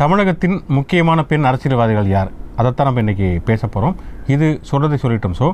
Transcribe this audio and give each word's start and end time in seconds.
தமிழகத்தின் 0.00 0.54
முக்கியமான 0.76 1.24
பெண் 1.30 1.46
அரசியல்வாதிகள் 1.48 2.06
யார்? 2.12 2.30
அதைத்தான் 2.56 2.86
நம்ம 2.86 3.02
இன்னைக்கு 3.04 3.26
பேச 3.48 3.62
போகிறோம் 3.66 3.96
இது 4.34 4.46
சொல்கிறதை 4.70 4.96
சொல்லிட்டோம். 5.02 5.34
ஸோ 5.40 5.46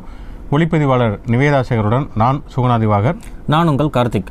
ஒளிப்பதிவாளர் 0.54 1.14
நிவேதா 1.32 1.60
சேகருடன் 1.68 2.06
நான் 2.22 2.38
சுகுணாதிவாகர் 2.54 3.16
நான் 3.46 3.68
உங்கள் 3.68 3.94
கார்த்திக். 3.96 4.30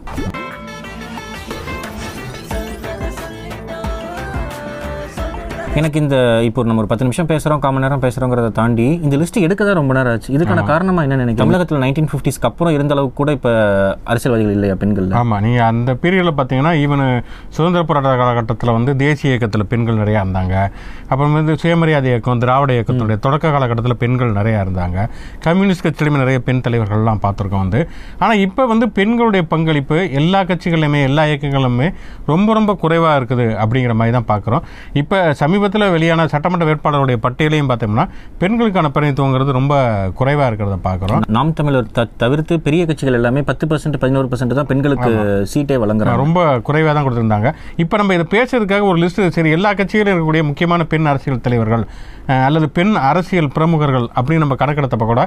எனக்கு 5.80 5.98
இந்த 6.02 6.18
இப்போ 6.48 6.62
நம்ம 6.68 6.82
ஒரு 6.82 6.90
பத்து 6.90 7.06
நிமிஷம் 7.06 7.28
பேசுகிறோம் 7.30 7.62
கால் 7.64 7.74
மணி 7.74 7.84
நேரம் 7.86 8.04
பேசுகிறோங்கிறத 8.04 8.50
தாண்டி 8.60 8.86
இந்த 9.06 9.16
லிஸ்ட் 9.22 9.40
எடுக்க 9.46 9.62
தான் 9.68 9.78
ரொம்ப 9.80 9.94
நேரம் 9.98 10.12
ஆச்சு. 10.12 10.30
இதுக்கான 10.36 10.62
காரணமா 10.70 11.02
என்ன 11.06 11.16
நினைக்கிறேன் 11.16 11.42
தமிழகத்தில் 11.42 11.82
நைன்டீன் 11.84 12.08
ஃபிஃப்டிஸ்க்கு 12.12 12.48
அப்புறம் 12.50 12.74
இருந்த 12.76 12.94
அளவுக்கு 12.96 13.18
கூட 13.20 13.32
இப்போ 13.38 13.52
அரசியல்வாதிகள் 14.12 14.56
இல்லையா 14.58 14.76
பெண்கள் 14.84 15.08
ஆமாம் 15.22 15.42
நீங்கள் 15.46 15.66
அந்த 15.66 15.94
பீரியடில் 16.04 16.36
பார்த்தீங்கன்னா 16.38 16.72
ஈவன் 16.84 17.04
சுதந்திர 17.58 17.82
போராட்ட 17.90 18.14
காலகட்டத்தில் 18.22 18.74
வந்து 18.78 18.94
தேசிய 19.04 19.32
இயக்கத்தில் 19.32 19.66
பெண்கள் 19.74 20.00
நிறையா 20.02 20.22
இருந்தாங்க. 20.26 20.56
அப்புறம் 21.10 21.36
வந்து 21.38 21.56
சுயமரியாதை 21.64 22.10
இயக்கம் 22.12 22.42
திராவிட 22.44 22.72
இயக்கத்தினுடைய 22.78 23.18
தொடக்க 23.26 23.52
காலகட்டத்தில் 23.56 23.98
பெண்கள் 24.04 24.32
நிறையா 24.40 24.62
இருந்தாங்க. 24.66 24.98
கம்யூனிஸ்ட் 25.46 25.86
கட்சியிலுமே 25.88 26.24
நிறைய 26.24 26.40
பெண் 26.48 26.64
தலைவர்கள்லாம் 26.68 27.22
பார்த்துருக்கோம் 27.26 27.64
வந்து. 27.66 27.82
ஆனால் 28.24 28.42
இப்போ 28.46 28.66
வந்து 28.74 28.88
பெண்களுடைய 29.00 29.44
பங்களிப்பு 29.54 30.00
எல்லா 30.22 30.42
கட்சிகளுமே 30.52 31.02
எல்லா 31.10 31.26
இயக்கங்களுமே 31.32 31.90
ரொம்ப 32.32 32.50
ரொம்ப 32.54 32.72
குறைவாக 32.84 33.20
இருக்குது 33.22 33.48
அப்படிங்கிற 33.64 33.96
மாதிரி 34.00 34.16
தான் 34.18 34.30
பார்க்குறோம் 34.34 34.66
இப்போ 35.04 35.20
சமீபத்தில் 35.66 35.94
வெளியான 35.96 36.26
சட்டமன்ற 36.34 36.66
வேட்பாளருடைய 36.70 37.18
பட்டியலையும் 37.26 37.70
பார்த்தோம்னா 37.70 38.04
பெண்களுக்கான 38.42 38.90
பிரதிநிதித்துவங்கிறது 38.96 39.56
ரொம்ப 39.58 39.74
குறைவாக 40.20 40.48
இருக்கிறத 40.50 40.78
பார்க்குறோம். 40.88 41.24
நாம் 41.38 41.54
தமிழர் 41.60 41.90
த 41.98 42.06
தவிர்த்து 42.24 42.54
பெரிய 42.68 42.82
கட்சிகள் 42.90 43.18
எல்லாமே 43.20 43.42
பத்து 43.50 43.66
பர்சன்ட் 43.72 43.98
பதினோரு 44.04 44.30
பர்சன்ட் 44.32 44.58
தான் 44.60 44.70
பெண்களுக்கு 44.72 45.12
சீட்டே 45.54 45.78
வழங்குறாங்க. 45.84 46.22
ரொம்ப 46.24 46.40
குறைவாக 46.70 46.94
தான் 46.96 47.06
கொடுத்துருந்தாங்க. 47.08 47.52
இப்போ 47.84 47.98
நம்ம 48.02 48.18
இதை 48.18 48.28
பேசுறதுக்காக 48.36 48.86
ஒரு 48.92 49.00
லிஸ்ட் 49.04 49.24
சரி 49.38 49.56
எல்லா 49.58 49.72
கட்சியிலும் 49.82 50.14
இருக்கக்கூடிய 50.14 50.44
முக்கியமான 50.52 50.86
பெண் 50.94 51.12
அரசியல் 51.14 51.46
தலைவர்கள் 51.48 51.86
அல்லது 52.48 52.68
பெண் 52.78 52.96
அரசியல் 53.10 53.54
பிரமுகர்கள் 53.56 54.08
அப்படின்னு 54.18 54.44
நம்ம 54.44 54.58
கணக்கெடுத்தப்ப 54.62 55.08
கூட 55.14 55.24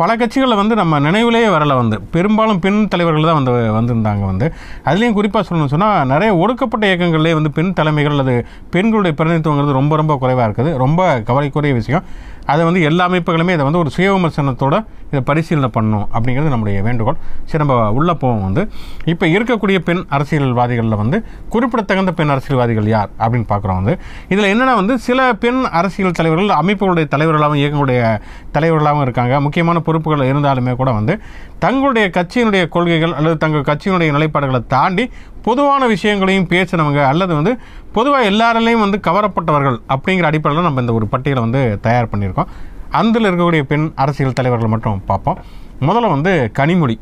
பல 0.00 0.16
கட்சிகளில் 0.20 0.60
வந்து 0.60 0.74
நம்ம 0.80 1.00
நினைவிலேயே 1.06 1.48
வரல 1.56 1.74
வந்து. 1.80 1.96
பெரும்பாலும் 2.14 2.60
பெண் 2.64 2.80
தலைவர்கள் 2.92 3.28
தான் 3.30 3.38
வந்து 3.38 3.54
வந்திருந்தாங்க 3.78 4.24
வந்து. 4.30 4.46
அதுலேயும் 4.84 5.16
குறிப்பாக 5.18 5.42
சொல்லணும்னு 5.48 5.74
சொன்னால் 5.74 6.06
நிறைய 6.06 6.30
ஒடுக்கப்பட்ட 6.42 6.84
இயக்கங்கள்லேயே 6.90 7.36
வந்து 7.38 7.50
பெண் 7.58 7.72
தலைமைகள் 7.72 8.14
அல்லது 8.16 8.34
பெண்களுடைய 8.70 9.14
பிரதிநிதித்துவங்கிறது 9.18 9.78
ரொம்ப 9.80 9.96
ரொம்ப 10.02 10.16
குறைவாக 10.16 10.46
இருக்குது. 10.48 10.72
ரொம்ப 10.84 11.00
கவலைக்குரிய 11.30 11.74
விஷயம். 11.80 12.04
அதை 12.46 12.64
வந்து 12.64 12.82
எல்லா 12.82 13.08
அமைப்புகளுமே 13.08 13.54
இதை 13.56 13.64
வந்து 13.68 13.78
ஒரு 13.78 13.90
சுய 13.90 14.08
விமர்சனத்தோட 14.12 14.84
இதை 15.10 15.20
பரிசீலனை 15.20 15.70
பண்ணணும் 15.74 16.06
அப்படிங்கிறது 16.14 16.48
நம்முடைய 16.48 16.82
வேண்டுகோள். 16.82 17.16
சரி 17.44 17.64
நம்ம 17.64 17.90
உள்ளே 17.90 18.14
போவோம் 18.14 18.42
வந்து. 18.42 18.68
இப்போ 19.04 19.26
இருக்கக்கூடிய 19.26 19.78
பெண் 19.78 20.02
அரசியல்வாதிகளில் 20.08 20.96
வந்து 20.96 21.24
குறிப்பிடத்தகுந்த 21.48 22.12
பெண் 22.12 22.28
அரசியல்வாதிகள் 22.28 22.86
யார் 22.86 23.10
அப்படின்னு 23.18 23.48
பார்க்குறோம் 23.52 23.78
வந்து. 23.80 23.98
இதில் 24.28 24.50
என்னென்னா 24.52 24.74
வந்து 24.74 24.98
சில 24.98 25.32
பெண் 25.32 25.62
அரசியல் 25.64 26.16
தலைவர்கள் 26.20 26.58
அமைப்புகளுடைய 26.60 27.06
தலைவர்களாகவும் 27.14 27.62
இயக்கங்களுடைய 27.62 28.20
தலைவர்களாகவும் 28.52 29.02
இருக்காங்க. 29.02 29.40
முக்கியமான 29.40 29.80
பொறுப்புகள் 29.80 30.28
இருந்தாலுமே 30.32 30.76
கூட 30.76 30.92
வந்து 30.92 31.20
தங்களுடைய 31.58 32.08
கட்சியினுடைய 32.08 32.68
கொள்கைகள் 32.68 33.14
அல்லது 33.14 33.36
தங்கள் 33.36 33.68
கட்சியினுடைய 33.70 34.10
நிலைப்பாடுகளை 34.16 34.66
தாண்டி 34.66 35.10
பொதுவான 35.42 35.86
விஷயங்களையும் 35.86 36.48
பேசினவங்க 36.48 37.04
அல்லது 37.04 37.34
வந்து 37.34 37.58
பொதுவாக 37.92 38.30
எல்லாராலையும் 38.30 38.84
வந்து 38.86 39.00
கவரப்பட்டவர்கள் 39.02 39.78
அப்படிங்கிற 39.88 40.22
அடிப்படையில் 40.22 40.66
நம்ம 40.66 40.80
இந்த 40.80 40.92
ஒரு 40.92 41.06
பட்டியலை 41.06 41.42
வந்து 41.42 41.78
தயார் 41.80 42.08
பண்ணியிருக்கோம். 42.12 42.50
அதில் 42.90 43.24
இருக்கக்கூடிய 43.24 43.62
பெண் 43.62 43.92
அரசியல் 43.94 44.32
தலைவர்களை 44.32 44.72
மட்டும் 44.74 45.02
பார்ப்போம். 45.06 45.38
முதல்ல 45.80 46.08
வந்து 46.08 46.52
கனிமொழி. 46.58 46.96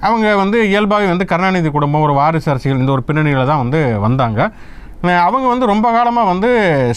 அவங்க 0.00 0.36
வந்து 0.36 0.68
இயல்பாகவே 0.68 1.08
வந்து 1.08 1.24
கருணாநிதி 1.24 1.70
குடும்பம் 1.70 2.02
ஒரு 2.02 2.12
வாரிசு 2.12 2.50
அரசியல் 2.50 2.78
இந்த 2.78 2.92
ஒரு 2.92 3.02
பின்னணியில் 3.02 3.46
தான் 3.46 3.62
வந்து 3.64 4.00
வந்தாங்க. 4.00 4.52
அவங்க 5.12 5.48
வந்து 5.48 5.66
ரொம்ப 5.66 5.92
காலமாக 5.92 6.26
வந்து 6.26 6.48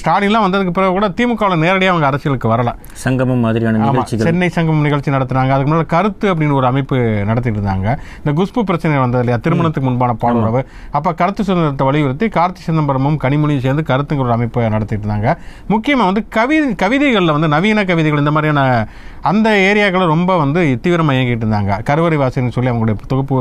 ஸ்டாலின்லாம் 0.02 0.46
வந்ததுக்கு 0.46 0.70
பிறகு 0.70 0.92
கூட 0.92 1.08
திமுகவில் 1.10 1.64
நேரடியாக 1.64 1.94
அவங்க 1.94 2.06
அரசியலுக்கு 2.06 2.54
வரல. 2.54 2.74
சங்கமம் 2.94 3.40
மாதிரியான 3.40 3.78
ஆமா, 3.78 3.92
நிகழ்ச்சிகள். 3.92 4.26
சென்னை 4.26 4.50
சங்கம் 4.50 4.82
நிகழ்ச்சி 4.82 5.12
நடத்துனாங்க. 5.12 5.50
அதுக்கு 5.50 5.74
முன்னாடி 5.74 5.86
கருத்து 5.86 6.34
அப்படின்னு 6.34 6.54
ஒரு 6.54 6.66
அமைப்பு 6.66 6.98
நடத்திட்டு 7.26 7.60
இருந்தாங்க. 7.60 7.98
இந்த 8.26 8.32
குஷ்பு 8.42 8.60
பிரச்சனை 8.60 9.00
வந்தது 9.00 9.24
இல்லையா? 9.24 9.40
திருமணத்துக்கு 9.44 9.90
முன்பான 9.90 10.16
பாலுறவு 10.24 10.66
அப்போ 10.92 11.14
கருத்து 11.14 11.44
சுதந்திரத்தை 11.44 11.88
வலியுறுத்தி 11.88 12.28
கார்த்தி 12.28 12.62
சிதம்பரமும் 12.68 13.18
கனிமொழியும் 13.24 13.66
சேர்ந்து 13.68 13.84
கருத்துங்கிற 13.84 14.20
ஒரு 14.20 14.32
அமைப்பை 14.32 14.70
நடத்திட்டு 14.70 15.08
இருந்தாங்க. 15.08 15.38
முக்கியமாக 15.68 16.06
வந்து 16.06 16.28
கவி 16.30 16.74
கவிதைகளில் 16.76 17.32
வந்து 17.32 17.48
நவீன 17.48 17.86
கவிதைகள் 17.86 18.20
இந்த 18.20 18.32
மாதிரியான 18.32 18.88
அந்த 19.32 19.50
ஏரியாக்களை 19.70 20.06
ரொம்ப 20.14 20.32
வந்து 20.42 20.62
தீவிரமாக 20.84 21.18
இயங்கிட்டு 21.18 21.46
இருந்தாங்க. 21.46 21.74
கருவறை 21.90 22.18
வாசின்னு 22.22 22.56
சொல்லி 22.56 22.72
அவங்களுடைய 22.72 22.96
தொகுப்பு 23.12 23.38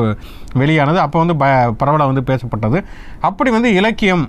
வெளியானது. 0.62 0.98
அப்போ 1.04 1.18
வந்து 1.22 1.36
ப 1.42 1.46
பரவலாக 1.82 2.10
வந்து 2.12 2.24
பேசப்பட்டது. 2.30 2.80
அப்படி 3.28 3.52
வந்து 3.56 3.70
இலக்கியம் 3.80 4.24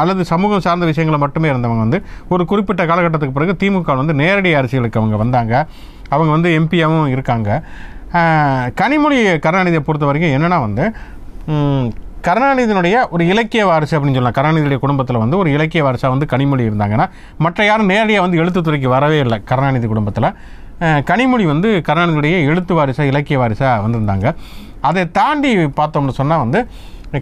அல்லது 0.00 0.24
சமூகம் 0.32 0.64
சார்ந்த 0.66 0.86
விஷயங்களை 0.90 1.20
மட்டுமே 1.24 1.48
இருந்தவங்க 1.52 1.84
வந்து 1.86 2.00
ஒரு 2.34 2.42
குறிப்பிட்ட 2.52 2.82
காலகட்டத்துக்கு 2.90 3.36
பிறகு 3.38 3.54
திமுக 3.62 3.96
வந்து 4.02 4.16
நேரடி 4.22 4.52
அரசியலுக்கு 4.60 5.00
அவங்க 5.02 5.18
வந்தாங்க. 5.24 5.54
அவங்க 6.14 6.30
வந்து 6.36 6.50
எம்பியாகவும் 6.58 7.14
இருக்காங்க. 7.14 7.48
கனிமொழி 8.82 9.16
கருணாநிதியை 9.46 9.82
பொறுத்த 9.86 10.06
வரைக்கும் 10.10 10.34
என்னென்னா 10.36 10.60
வந்து 10.66 10.84
கருணாநிதியினுடைய 12.26 12.96
ஒரு 13.14 13.22
இலக்கிய 13.32 13.62
வாரிசு 13.68 13.94
அப்படின்னு 13.96 14.16
சொல்லலாம். 14.18 14.36
கருணாநிதியுடைய 14.38 14.78
குடும்பத்தில் 14.84 15.20
வந்து 15.22 15.36
ஒரு 15.40 15.48
இலக்கிய 15.56 15.82
வாரிசாக 15.86 16.14
வந்து 16.14 16.26
கனிமொழி 16.32 16.64
இருந்தாங்கன்னா 16.68 17.06
மற்ற 17.44 17.66
யாரும் 17.68 17.90
நேரடியாக 17.92 18.24
வந்து 18.24 18.40
எழுத்துத்துறைக்கு 18.42 18.88
வரவே 18.94 19.18
இல்லை 19.24 19.38
கருணாநிதி 19.50 19.88
குடும்பத்தில். 19.92 20.28
கனிமொழி 20.80 21.44
வந்து 21.52 21.82
கருணாநிதியுடைய 21.86 22.36
எழுத்து 22.50 22.74
வாரிசாக 22.74 23.10
இலக்கிய 23.12 23.38
வாரிசாக 23.38 23.86
வந்திருந்தாங்க. 23.86 24.34
அதை 24.88 25.10
தாண்டி 25.10 25.52
பார்த்தோம்னு 25.80 26.18
சொன்னால் 26.20 26.44
வந்து 26.44 26.60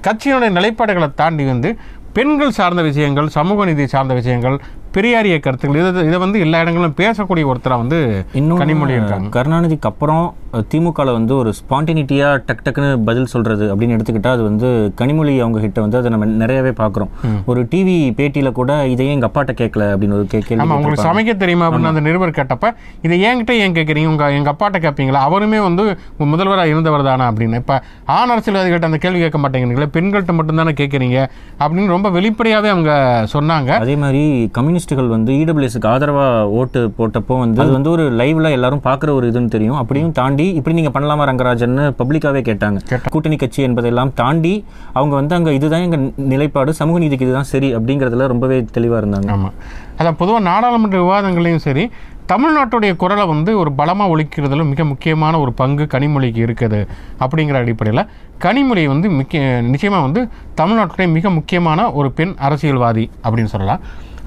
கட்சியினுடைய 0.06 0.50
நிலைப்பாடுகளை 0.58 1.14
தாண்டி 1.14 1.44
வந்து 1.44 1.70
பெண்கள் 2.16 2.56
சார்ந்த 2.58 2.82
விஷயங்கள் 2.82 3.28
சமூக 3.28 3.64
நீதி 3.64 3.86
சார்ந்த 3.86 4.14
விஷயங்கள் 4.14 4.56
பெரியாரிய 4.94 5.36
கருத்துக்கள் 5.40 5.80
இதை 5.80 6.04
இதை 6.08 6.18
வந்து 6.18 6.38
எல்லா 6.44 6.60
இடங்களிலும் 6.62 6.98
பேசக்கூடிய 7.00 7.44
ஒருத்தராக 7.50 7.82
வந்து 7.82 7.98
இன்னும் 8.40 8.60
கனிமொழி 8.60 8.94
இருக்காங்க. 8.98 9.28
கருணாநிதிக்கு 9.36 9.88
அப்புறம் 9.90 10.24
திமுகவில் 10.70 11.12
வந்து 11.12 11.36
ஒரு 11.36 11.52
ஸ்பான்டினிட்டியா 11.52 12.42
டக் 12.46 12.58
டக்குன்னு 12.64 13.04
பதில் 13.04 13.26
சொல்றது 13.26 13.76
அப்படின்னு 13.76 13.98
எடுத்துக்கிட்டா 13.98 14.26
அது 14.26 14.42
வந்து 14.42 14.92
கனிமொழி 15.00 15.38
அவங்க 15.40 15.60
கிட்ட 15.60 15.80
வந்து 15.80 15.98
அதை 15.98 16.10
நம்ம 16.10 16.24
நிறையவே 16.24 16.68
பார்க்குறோம். 16.68 17.08
ஒரு 17.46 17.62
டிவி 17.62 18.12
பேட்டியில 18.12 18.52
கூட 18.52 18.86
இதையே 18.86 19.12
எங்க 19.12 19.26
அப்பாட்ட 19.26 19.46
கேட்கல 19.46 19.82
அப்படின்னு 19.86 20.12
ஒரு 20.12 20.22
கே- 20.22 20.38
கேள்வி 20.38 20.56
ஆமாம் 20.58 20.76
உங்களுக்கு. 20.76 21.02
சமைக்க 21.02 21.36
தெரியுமா 21.36 21.70
அப்படின்னு 21.70 21.84
அந்த 21.84 22.00
நிருபர் 22.00 22.30
கேட்டப்ப 22.30 22.70
இதை 23.02 23.22
என்கிட்ட 23.22 23.50
ஏன் 23.50 23.72
கேட்குறீங்க? 23.72 24.06
உங்கள் 24.06 24.32
எங்கள் 24.32 24.52
அப்பாட்ட 24.52 24.72
கேட்பீங்களா? 24.72 25.18
அவருமே 25.28 25.62
வந்து 25.62 25.98
முதல்வராக 26.18 26.68
இருந்தவர் 26.68 27.02
தானே? 27.02 27.22
அப்படின்னு. 27.22 27.54
இப்போ 27.54 27.82
ஆண் 28.04 28.30
அரசியல்வாதிகள்ட்ட 28.30 28.84
அந்த 28.84 28.96
கேள்வி 28.96 29.18
கேட்க 29.18 29.38
மாட்டேங்கிறீங்களே 29.38 29.86
பெண்கள்கிட்ட 29.92 30.38
மட்டும்தானே 30.38 30.72
கேட்குறீங்க? 30.80 31.26
அப்படின்னு 31.58 31.86
ரொம்ப 31.86 32.10
வெளிப்படையாகவே 32.10 32.70
அவங்க 32.72 33.26
சொன்னாங்க. 33.32 33.68
அதே 33.68 33.96
மாதிரி 33.96 34.48
கம்யூனிஸ்டுகள் 34.52 35.06
வந்து 35.06 35.32
இடபிள்யூஎஸ்க்கு 35.32 35.84
ஆதரவா 35.84 36.42
ஓட்டு 36.42 36.92
போட்டப்போ 36.98 37.38
வந்து 37.38 37.62
அது 37.62 37.72
வந்து 37.72 37.90
ஒரு 37.90 38.12
லைவ்ல 38.12 38.50
எல்லாரும் 38.50 38.80
பார்க்குற 38.84 39.10
ஒரு 39.10 39.30
இதுன்னு 39.30 39.48
தெரியும். 39.48 39.74
அப்படியும் 39.74 40.12
தாண்டி 40.12 40.45
இப்படி 40.58 40.76
நீங்க 40.78 40.90
பண்ணலாமா 40.94 41.26
ரங்கராஜன் 41.30 41.76
பப்ளிக்காவே 42.00 42.40
கேட்டாங்க. 42.48 42.78
கூட்டணி 43.14 43.36
கட்சி 43.42 43.60
என்பதெல்லாம் 43.68 44.12
தாண்டி 44.20 44.54
அவங்க 44.98 45.14
வந்து 45.20 45.34
அங்க 45.38 45.52
இதுதான் 45.58 45.84
எங்க 45.86 45.98
நிலைப்பாடு 46.32 46.72
சமூக 46.80 47.00
நீதிக்கு 47.02 47.26
இதுதான் 47.28 47.50
சரி 47.52 47.70
அப்படிங்கறதுல 47.78 48.26
ரொம்பவே 48.32 48.58
தெளிவா 48.76 48.98
இருந்தாங்க. 49.02 49.30
ஆமாம் 49.36 49.56
அதான் 49.98 50.18
பொதுவாக 50.22 50.44
நாடாளுமன்ற 50.50 50.98
விவாதங்களையும் 51.04 51.64
சரி 51.68 51.84
தமிழ்நாட்டுடைய 52.32 52.92
குரலை 53.02 53.24
வந்து 53.32 53.50
ஒரு 53.58 53.70
பலமாக 53.80 54.12
ஒழிக்கிறதுல 54.14 54.64
மிக 54.70 54.84
முக்கியமான 54.92 55.34
ஒரு 55.42 55.52
பங்கு 55.60 55.84
கனிமொழிக்கு 55.92 56.40
இருக்குது 56.46 56.80
அப்படிங்கிற 57.24 57.58
அடிப்படையில். 57.62 58.02
கனிமொழி 58.44 58.82
வந்து 58.94 59.10
முக்கிய 59.18 59.42
நிச்சயமாக 59.72 60.06
வந்து 60.06 60.22
தமிழ்நாட்டுடைய 60.60 61.08
மிக 61.16 61.30
முக்கியமான 61.38 61.88
ஒரு 62.00 62.10
பெண் 62.18 62.34
அரசியல்வாதி 62.48 63.06
அப்படின்னு 63.24 63.52
சொல்லலாம். 63.54 63.82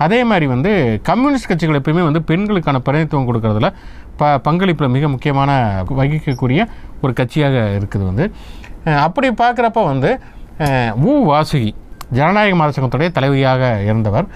அதே 0.06 0.20
மாதிரி 0.30 0.46
வந்து 0.54 0.72
கம்யூனிஸ்ட் 1.08 1.50
கட்சிகள் 1.50 1.80
எப்பயுமே 1.80 2.04
வந்து 2.10 2.22
பெண்களுக்கான 2.30 2.78
பிரதிநிதித்துவம் 2.86 3.28
கொடுக்கறதுல 3.30 3.70
ப 4.20 4.26
பங்களிப்பில் 4.48 4.94
மிக 4.96 5.08
முக்கியமான 5.14 5.52
வகிக்கக்கூடிய 6.00 6.62
ஒரு 7.04 7.14
கட்சியாக 7.20 7.56
இருக்குது 7.80 8.06
வந்து. 8.10 8.26
அப்படி 9.06 9.28
பார்க்குறப்ப 9.44 9.84
வந்து 9.92 10.12
உ 11.10 11.12
வாசுகி 11.32 11.72
ஜனநாயக 12.18 12.56
மாத 12.60 12.74
சங்கத்துடைய 12.76 13.10
தலைவியாக 13.18 13.62
இருந்தவர். 13.88 14.28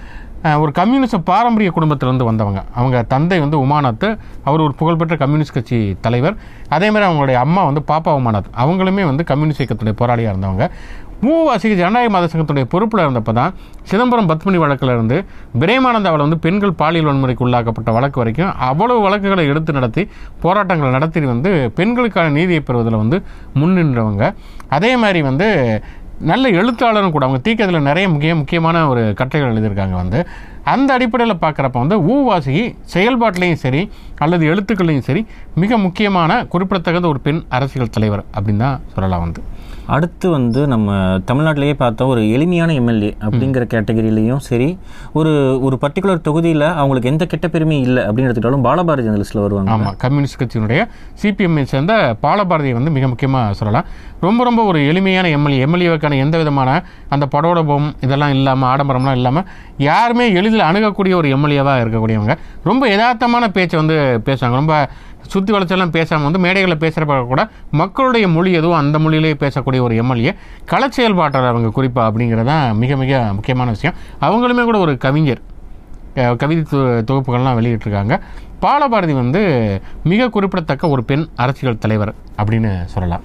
ஒரு 0.63 0.71
கம்யூனிஸ்ட் 0.79 1.17
பாரம்பரிய 1.29 1.71
குடும்பத்திலேருந்து 1.75 2.25
வந்தவங்க. 2.29 2.61
அவங்க 2.79 2.97
தந்தை 3.13 3.39
வந்து 3.43 3.57
உமாநாத் 3.65 4.07
அவர் 4.47 4.65
ஒரு 4.65 4.73
புகழ்பெற்ற 4.79 5.15
கம்யூனிஸ்ட் 5.21 5.55
கட்சி 5.57 5.79
தலைவர். 6.05 6.35
அதேமாதிரி 6.75 7.05
அவங்களுடைய 7.09 7.39
அம்மா 7.45 7.63
வந்து 7.69 7.83
பாப்பா 7.91 8.13
உமாநாத் 8.19 8.51
அவங்களுமே 8.63 9.05
வந்து 9.11 9.23
கம்யூனிஸ்ட் 9.31 9.63
இயக்கத்துடைய 9.63 9.95
போராளியாக 10.03 10.33
இருந்தவங்க. 10.33 10.67
மூவாசிக்கு 11.25 11.75
ஜனநாயக 11.79 12.09
மாத 12.13 12.27
சங்கத்துடைய 12.31 12.65
பொறுப்பில் 12.71 13.03
இருந்தப்போ 13.03 13.33
தான் 13.37 13.51
சிதம்பரம் 13.89 14.27
பத்மினி 14.29 14.57
வழக்கில் 14.63 14.91
இருந்து 14.93 15.17
பிரேமானந்தாவில் 15.61 16.23
வந்து 16.25 16.39
பெண்கள் 16.45 16.73
பாலியல் 16.81 17.07
வன்முறைக்கு 17.09 17.45
உள்ளாக்கப்பட்ட 17.45 17.91
வழக்கு 17.97 18.19
வரைக்கும் 18.21 18.51
அவ்வளவு 18.69 18.99
வழக்குகளை 19.05 19.45
எடுத்து 19.51 19.73
நடத்தி 19.73 20.03
போராட்டங்களை 20.45 20.91
நடத்தி 20.91 21.25
வந்து 21.33 21.71
பெண்களுக்கான 21.75 22.33
நீதியை 22.39 22.61
பெறுவதில் 22.61 23.01
வந்து 23.03 23.19
முன்னின்றவங்க. 23.61 24.33
அதே 24.77 24.91
மாதிரி 25.03 25.21
வந்து 25.29 25.47
நல்ல 26.23 26.49
எழுத்தாளரும் 26.49 27.11
கூட 27.11 27.25
அவங்க 27.25 27.41
தீக்கத்தில் 27.43 27.81
நிறைய 27.81 28.09
முக்கிய 28.09 28.35
முக்கியமான 28.35 28.87
ஒரு 28.87 29.13
கட்டுரைகள் 29.15 29.53
எழுதியிருக்காங்க 29.53 29.95
வந்து. 30.01 30.19
அந்த 30.63 30.93
அடிப்படையில் 30.93 31.41
பார்க்குறப்ப 31.41 31.71
வந்து 31.71 31.97
ஊவாசி 32.13 32.57
செயல்பாட்டிலையும் 32.93 33.61
சரி 33.63 33.81
அல்லது 34.25 34.49
எழுத்துக்கள்லையும் 34.53 35.07
சரி 35.09 35.23
மிக 35.63 35.77
முக்கியமான 35.85 36.43
குறிப்பிடத்தகுந்த 36.53 37.07
ஒரு 37.13 37.19
பெண் 37.27 37.41
அரசியல் 37.57 37.93
தலைவர் 37.97 38.25
அப்படின்னு 38.35 38.63
தான் 38.65 38.79
சொல்லலாம் 38.95 39.25
வந்து. 39.25 39.41
அடுத்து 39.93 40.29
வந்து 40.35 40.67
நம்ம 40.73 40.97
தமிழ்நாட்டிலேயே 41.29 41.73
பார்த்தா 41.81 42.03
ஒரு 42.11 42.21
எளிமையான 42.35 42.73
எம்எல்ஏ 42.73 43.09
அப்படிங்கிற 43.25 43.63
கேட்டகரியிலையும் 43.73 44.43
சரி 44.45 44.77
ஒரு 45.19 45.31
ஒரு 45.65 45.75
பர்டிகுலர் 45.81 46.23
தொகுதியில் 46.27 46.65
அவங்களுக்கு 46.81 47.11
எந்த 47.11 47.25
கெட்ட 47.31 47.47
பெருமையும் 47.47 47.85
இல்லை 47.87 48.03
அப்படின்னு 48.03 48.27
எடுத்துக்கிட்டாலும் 48.27 48.65
பாலபாரதி 48.67 49.09
அந்த 49.11 49.21
லிஸ்ட்டில் 49.21 49.43
வருவாங்க. 49.45 49.71
ஆமாம் 49.75 49.97
கம்யூனிஸ்ட் 50.03 50.39
கட்சியினுடைய 50.41 50.83
சிபிஎம்ஐ 51.21 51.63
சேர்ந்த 51.73 51.93
பாலபாரதியை 52.21 52.75
வந்து 52.79 52.91
மிக 52.97 53.07
முக்கியமாக 53.07 53.53
சொல்லலாம். 53.53 53.87
ரொம்ப 54.19 54.43
ரொம்ப 54.43 54.63
ஒரு 54.63 54.79
எளிமையான 54.91 55.29
எம்எல்ஏ 55.37 55.59
எம்எல்ஏவுக்கான 55.65 56.17
எந்த 56.25 56.37
விதமான 56.37 56.69
அந்த 57.09 57.25
படோடபம் 57.35 57.87
இதெல்லாம் 58.05 58.33
இல்லாமல் 58.37 58.69
ஆடம்பரம்லாம் 58.71 59.17
இல்லாமல் 59.19 59.45
யாருமே 59.77 60.25
எளிதில் 60.39 60.67
அணுகக்கூடிய 60.69 61.13
ஒரு 61.15 61.27
எம்எல்ஏவாக 61.35 61.83
இருக்கக்கூடியவங்க. 61.83 62.35
ரொம்ப 62.63 62.83
யதார்த்தமான 62.93 63.47
பேச்சை 63.57 63.77
வந்து 63.81 63.97
பேசுவாங்க 64.17 64.53
ரொம்ப 64.53 64.89
சுற்றி 65.21 65.53
வளர்ச்செல்லாம் 65.53 65.89
பேசாமல் 65.89 66.23
வந்து 66.23 66.39
மேடைகளில் 66.39 66.77
பேசுகிறப்ப 66.77 67.25
கூட 67.25 67.49
மக்களுடைய 67.71 68.27
மொழி 68.27 68.51
எதுவும் 68.51 68.77
அந்த 68.77 68.99
மொழியிலேயே 68.99 69.33
பேசக்கூடிய 69.33 69.81
ஒரு 69.81 69.95
எம்எல்ஏ 69.95 70.33
கள 70.65 70.87
செயல்பாட்டாளர் 70.87 71.49
அவங்க 71.49 71.69
குறிப்பாக 71.69 72.17
அப்படிங்கிறது 72.17 72.43
தான் 72.43 72.77
மிக 72.77 72.95
மிக 72.95 73.29
முக்கியமான 73.31 73.69
விஷயம். 73.69 73.95
அவங்களுமே 74.21 74.63
கூட 74.63 74.77
ஒரு 74.77 74.97
கவிஞர். 74.97 75.41
கவிதை 76.13 76.79
தொ- 76.79 76.83
தொகுப்புகள்லாம் 76.83 77.57
வெளியிட்டிருக்காங்க. 77.59 78.19
பாலபாரதி 78.61 79.13
வந்து 79.13 79.81
மிக 80.03 80.29
குறிப்பிடத்தக்க 80.29 80.87
ஒரு 80.87 81.03
பெண் 81.03 81.27
அரசியல் 81.35 81.77
தலைவர் 81.77 82.13
அப்படின்னு 82.43 82.85
சொல்லலாம். 82.85 83.21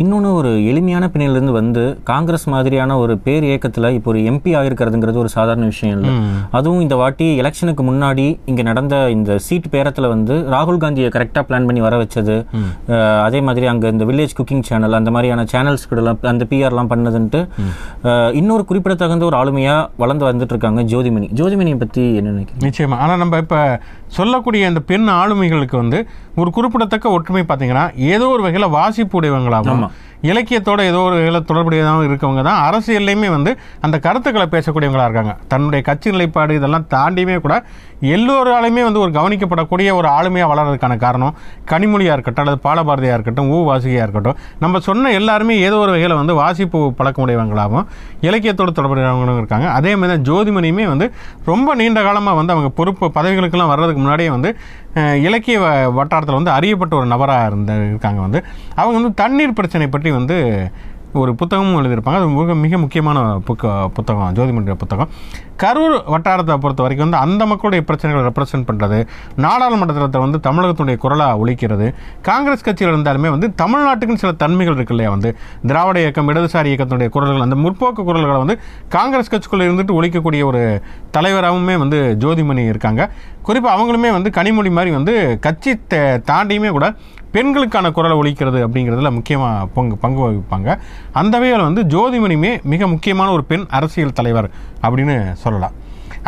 இன்னொன்று 0.00 0.28
ஒரு 0.36 0.50
எளிமையான 0.70 1.04
பின்னணியிலேருந்து 1.12 1.54
வந்து 1.58 1.82
காங்கிரஸ் 2.10 2.46
மாதிரியான 2.52 2.96
ஒரு 3.00 3.14
பேர் 3.24 3.44
இயக்கத்தில் 3.48 3.88
இப்போ 3.96 4.08
ஒரு 4.12 4.20
எம்பி 4.30 4.50
ஆகிருக்கிறதுங்கிறது 4.58 5.18
ஒரு 5.22 5.30
சாதாரண 5.34 5.64
விஷயம் 5.72 5.94
இல்லை. 5.96 6.12
அதுவும் 6.58 6.82
இந்த 6.84 6.96
வாட்டி 7.00 7.26
எலெக்ஷனுக்கு 7.42 7.82
முன்னாடி 7.88 8.26
இங்கே 8.50 8.64
நடந்த 8.68 8.94
இந்த 9.16 9.36
சீட் 9.46 9.68
பேரத்தில் 9.74 10.08
வந்து 10.14 10.36
ராகுல் 10.54 10.80
காந்தியை 10.84 11.10
கரெக்டாக 11.16 11.44
பிளான் 11.48 11.66
பண்ணி 11.70 11.82
வர 11.86 11.96
வச்சது. 12.02 12.36
அதே 13.26 13.42
மாதிரி 13.48 13.68
அங்கே 13.72 13.90
இந்த 13.94 14.06
வில்லேஜ் 14.10 14.36
குக்கிங் 14.38 14.64
சேனல் 14.70 14.98
அந்த 15.00 15.12
மாதிரியான 15.16 15.46
சேனல்ஸ் 15.54 15.88
கூடலாம் 15.90 16.24
அந்த 16.32 16.46
பிஆர்லாம் 16.52 16.90
பண்ணதுன்ட்டு 16.94 17.42
இன்னொரு 18.40 18.64
குறிப்பிடத்தகுந்த 18.70 19.26
ஒரு 19.30 19.38
ஆளுமையாக 19.42 19.88
வளர்ந்து 20.04 20.26
வந்துட்டு 20.30 20.54
இருக்காங்க 20.56 20.82
ஜோதிமணி. 20.94 21.28
ஜோதிமணியை 21.40 21.78
பற்றி 21.84 22.04
என்ன 22.20 22.32
நினைக்கிறீங்க? 22.34 22.64
நிச்சயமா. 22.68 22.98
ஆனால் 23.04 23.22
நம்ம 23.24 23.42
இப்போ 23.44 23.60
சொல்லக்கூடிய 24.18 24.68
இந்த 24.70 24.80
பெண் 24.88 25.06
ஆளுமைகளுக்கு 25.20 25.76
வந்து 25.82 25.98
ஒரு 26.36 26.50
குறிப்பிடத்தக்க 26.50 27.08
ஒற்றுமை 27.10 27.42
பார்த்தீங்கன்னா 27.42 27.84
ஏதோ 28.08 28.26
ஒரு 28.28 28.42
வகையில் 28.42 28.68
வாசிப்பு 28.68 29.16
உடையவங்களாகும் 29.20 29.82
இலக்கியத்தோட 30.22 30.80
ஏதோ 30.84 30.98
ஒரு 31.00 31.16
தொடர்புடையதாகவும் 31.42 32.08
இருக்கவங்க 32.08 32.42
தான் 32.42 32.60
அரசியல்லையுமே 32.66 33.28
வந்து 33.30 33.52
அந்த 33.80 33.96
கருத்துக்களை 33.98 34.46
பேசக்கூடியவங்களாக 34.48 35.08
இருக்காங்க. 35.08 35.32
தன்னுடைய 35.48 35.82
கட்சி 35.82 36.10
நிலைப்பாடு 36.10 36.52
இதெல்லாம் 36.54 36.86
தாண்டியுமே 36.90 37.36
கூட 37.38 37.54
எல்லோராலையுமே 38.12 38.82
வந்து 38.82 39.00
ஒரு 39.00 39.10
கவனிக்கப்படக்கூடிய 39.12 39.88
ஒரு 39.94 40.08
ஆளுமையாக 40.08 40.50
வளர்றதுக்கான 40.52 40.96
காரணம் 40.98 41.34
கனிமொழியாக 41.70 42.12
இருக்கட்டும் 42.12 42.44
அல்லது 42.44 42.62
பாலபாரதியாக 42.64 43.16
இருக்கட்டும் 43.16 43.50
ஊ 43.50 43.58
வாசிகையாக 43.64 44.06
இருக்கட்டும் 44.06 44.38
நம்ம 44.58 44.80
சொன்ன 44.80 45.12
எல்லாருமே 45.12 45.56
ஏதோ 45.60 45.76
ஒரு 45.78 45.90
வகையில் 45.90 46.16
வந்து 46.16 46.34
வாசிப்பு 46.34 46.78
பழக்கமுடையவங்களாகவும் 46.98 47.86
இலக்கியத்தோடு 48.22 48.72
தொடர்புடையவங்களும் 48.72 49.38
இருக்காங்க. 49.38 49.68
அதே 49.70 49.92
மாதிரி 49.94 50.12
தான் 50.14 50.26
ஜோதிமணியுமே 50.28 50.86
வந்து 50.86 51.08
ரொம்ப 51.44 51.74
நீண்ட 51.74 52.02
காலமாக 52.02 52.36
வந்து 52.36 52.52
அவங்க 52.52 52.70
பொறுப்பு 52.72 53.06
பதவிகளுக்கெல்லாம் 53.14 53.72
வர்றதுக்கு 53.72 54.00
முன்னாடியே 54.00 54.30
வந்து 54.30 54.50
இலக்கிய 55.22 55.58
வ- 55.60 55.68
வட்டாரத்தில் 55.94 56.34
வந்து 56.34 56.50
அறியப்பட்ட 56.50 56.94
ஒரு 56.96 57.06
நபராக 57.06 57.46
இருந்த 57.46 57.72
இருக்காங்க 57.86 58.20
வந்து. 58.20 58.40
அவங்க 58.74 58.96
வந்து 58.98 59.14
தண்ணீர் 59.14 59.54
பிரச்சனை 59.54 59.86
பற்றி 59.88 60.10
வந்து 60.20 60.38
ஒரு 61.20 61.30
புத்தகமும் 61.40 61.78
எழுதியிருப்பாங்க. 61.78 62.18
அது 62.18 62.28
மிக 62.34 62.54
மிக 62.60 62.78
முக்கியமான 62.82 63.18
புக்க 63.46 63.72
புத்தகம் 63.96 64.30
ஜோதிமன்ற 64.36 64.74
புத்தகம். 64.82 65.08
கரூர் 65.62 65.96
வட்டாரத்தை 66.12 66.54
பொறுத்த 66.62 66.82
வரைக்கும் 66.84 67.10
வந்து 67.10 67.20
அந்த 67.24 67.42
மக்களுடைய 67.50 67.80
பிரச்சனைகளை 67.88 68.22
ரெப்ரசென்ட் 68.28 68.66
பண்ணுறது 68.68 68.98
நாடாளுமன்றத்தில் 69.44 70.24
வந்து 70.24 70.38
தமிழகத்துடைய 70.46 70.96
குரலாக 71.02 71.42
ஒழிக்கிறது. 71.42 71.86
காங்கிரஸ் 72.28 72.64
கட்சியில் 72.68 72.92
இருந்தாலுமே 72.94 73.30
வந்து 73.34 73.50
தமிழ்நாட்டுக்குன்னு 73.62 74.22
சில 74.24 74.32
தன்மைகள் 74.44 74.76
இருக்கு 74.78 74.94
இல்லையா? 74.94 75.12
வந்து 75.16 75.32
திராவிட 75.66 76.00
இயக்கம் 76.04 76.30
இடதுசாரி 76.32 76.70
இயக்கத்தினுடைய 76.72 77.08
குரல்கள் 77.16 77.46
அந்த 77.48 77.58
முற்போக்கு 77.64 78.02
குரல்களை 78.08 78.38
வந்து 78.44 78.56
காங்கிரஸ் 78.96 79.32
கட்சிக்குள்ளே 79.34 79.66
இருந்துட்டு 79.70 79.98
ஒழிக்கக்கூடிய 80.00 80.44
ஒரு 80.50 80.62
தலைவராகவுமே 81.18 81.76
வந்து 81.84 82.00
ஜோதிமணி 82.24 82.64
இருக்காங்க. 82.72 83.10
குறிப்பாக 83.42 83.74
அவங்களுமே 83.76 84.10
வந்து 84.18 84.30
கனிமொழி 84.40 84.72
மாதிரி 84.78 84.92
வந்து 84.98 85.14
கட்சி 85.46 85.72
தாண்டியுமே 86.30 86.70
கூட 86.78 86.88
பெண்களுக்கான 87.34 87.90
குரலை 87.96 88.16
ஒழிக்கிறது 88.20 88.58
அப்படிங்கிறதுல 88.66 89.10
முக்கியமாக 89.18 89.68
பங்கு 89.76 89.96
பங்கு 90.04 90.20
வகிப்பாங்க. 90.24 90.70
அந்த 91.20 91.34
வகையில் 91.42 91.66
வந்து 91.68 91.82
ஜோதிமணியுமே 91.94 92.52
மிக 92.72 92.88
முக்கியமான 92.94 93.30
ஒரு 93.36 93.44
பெண் 93.52 93.66
அரசியல் 93.78 94.18
தலைவர் 94.18 94.48
அப்படின்னு 94.86 95.16
சொல்லலாம். 95.44 95.76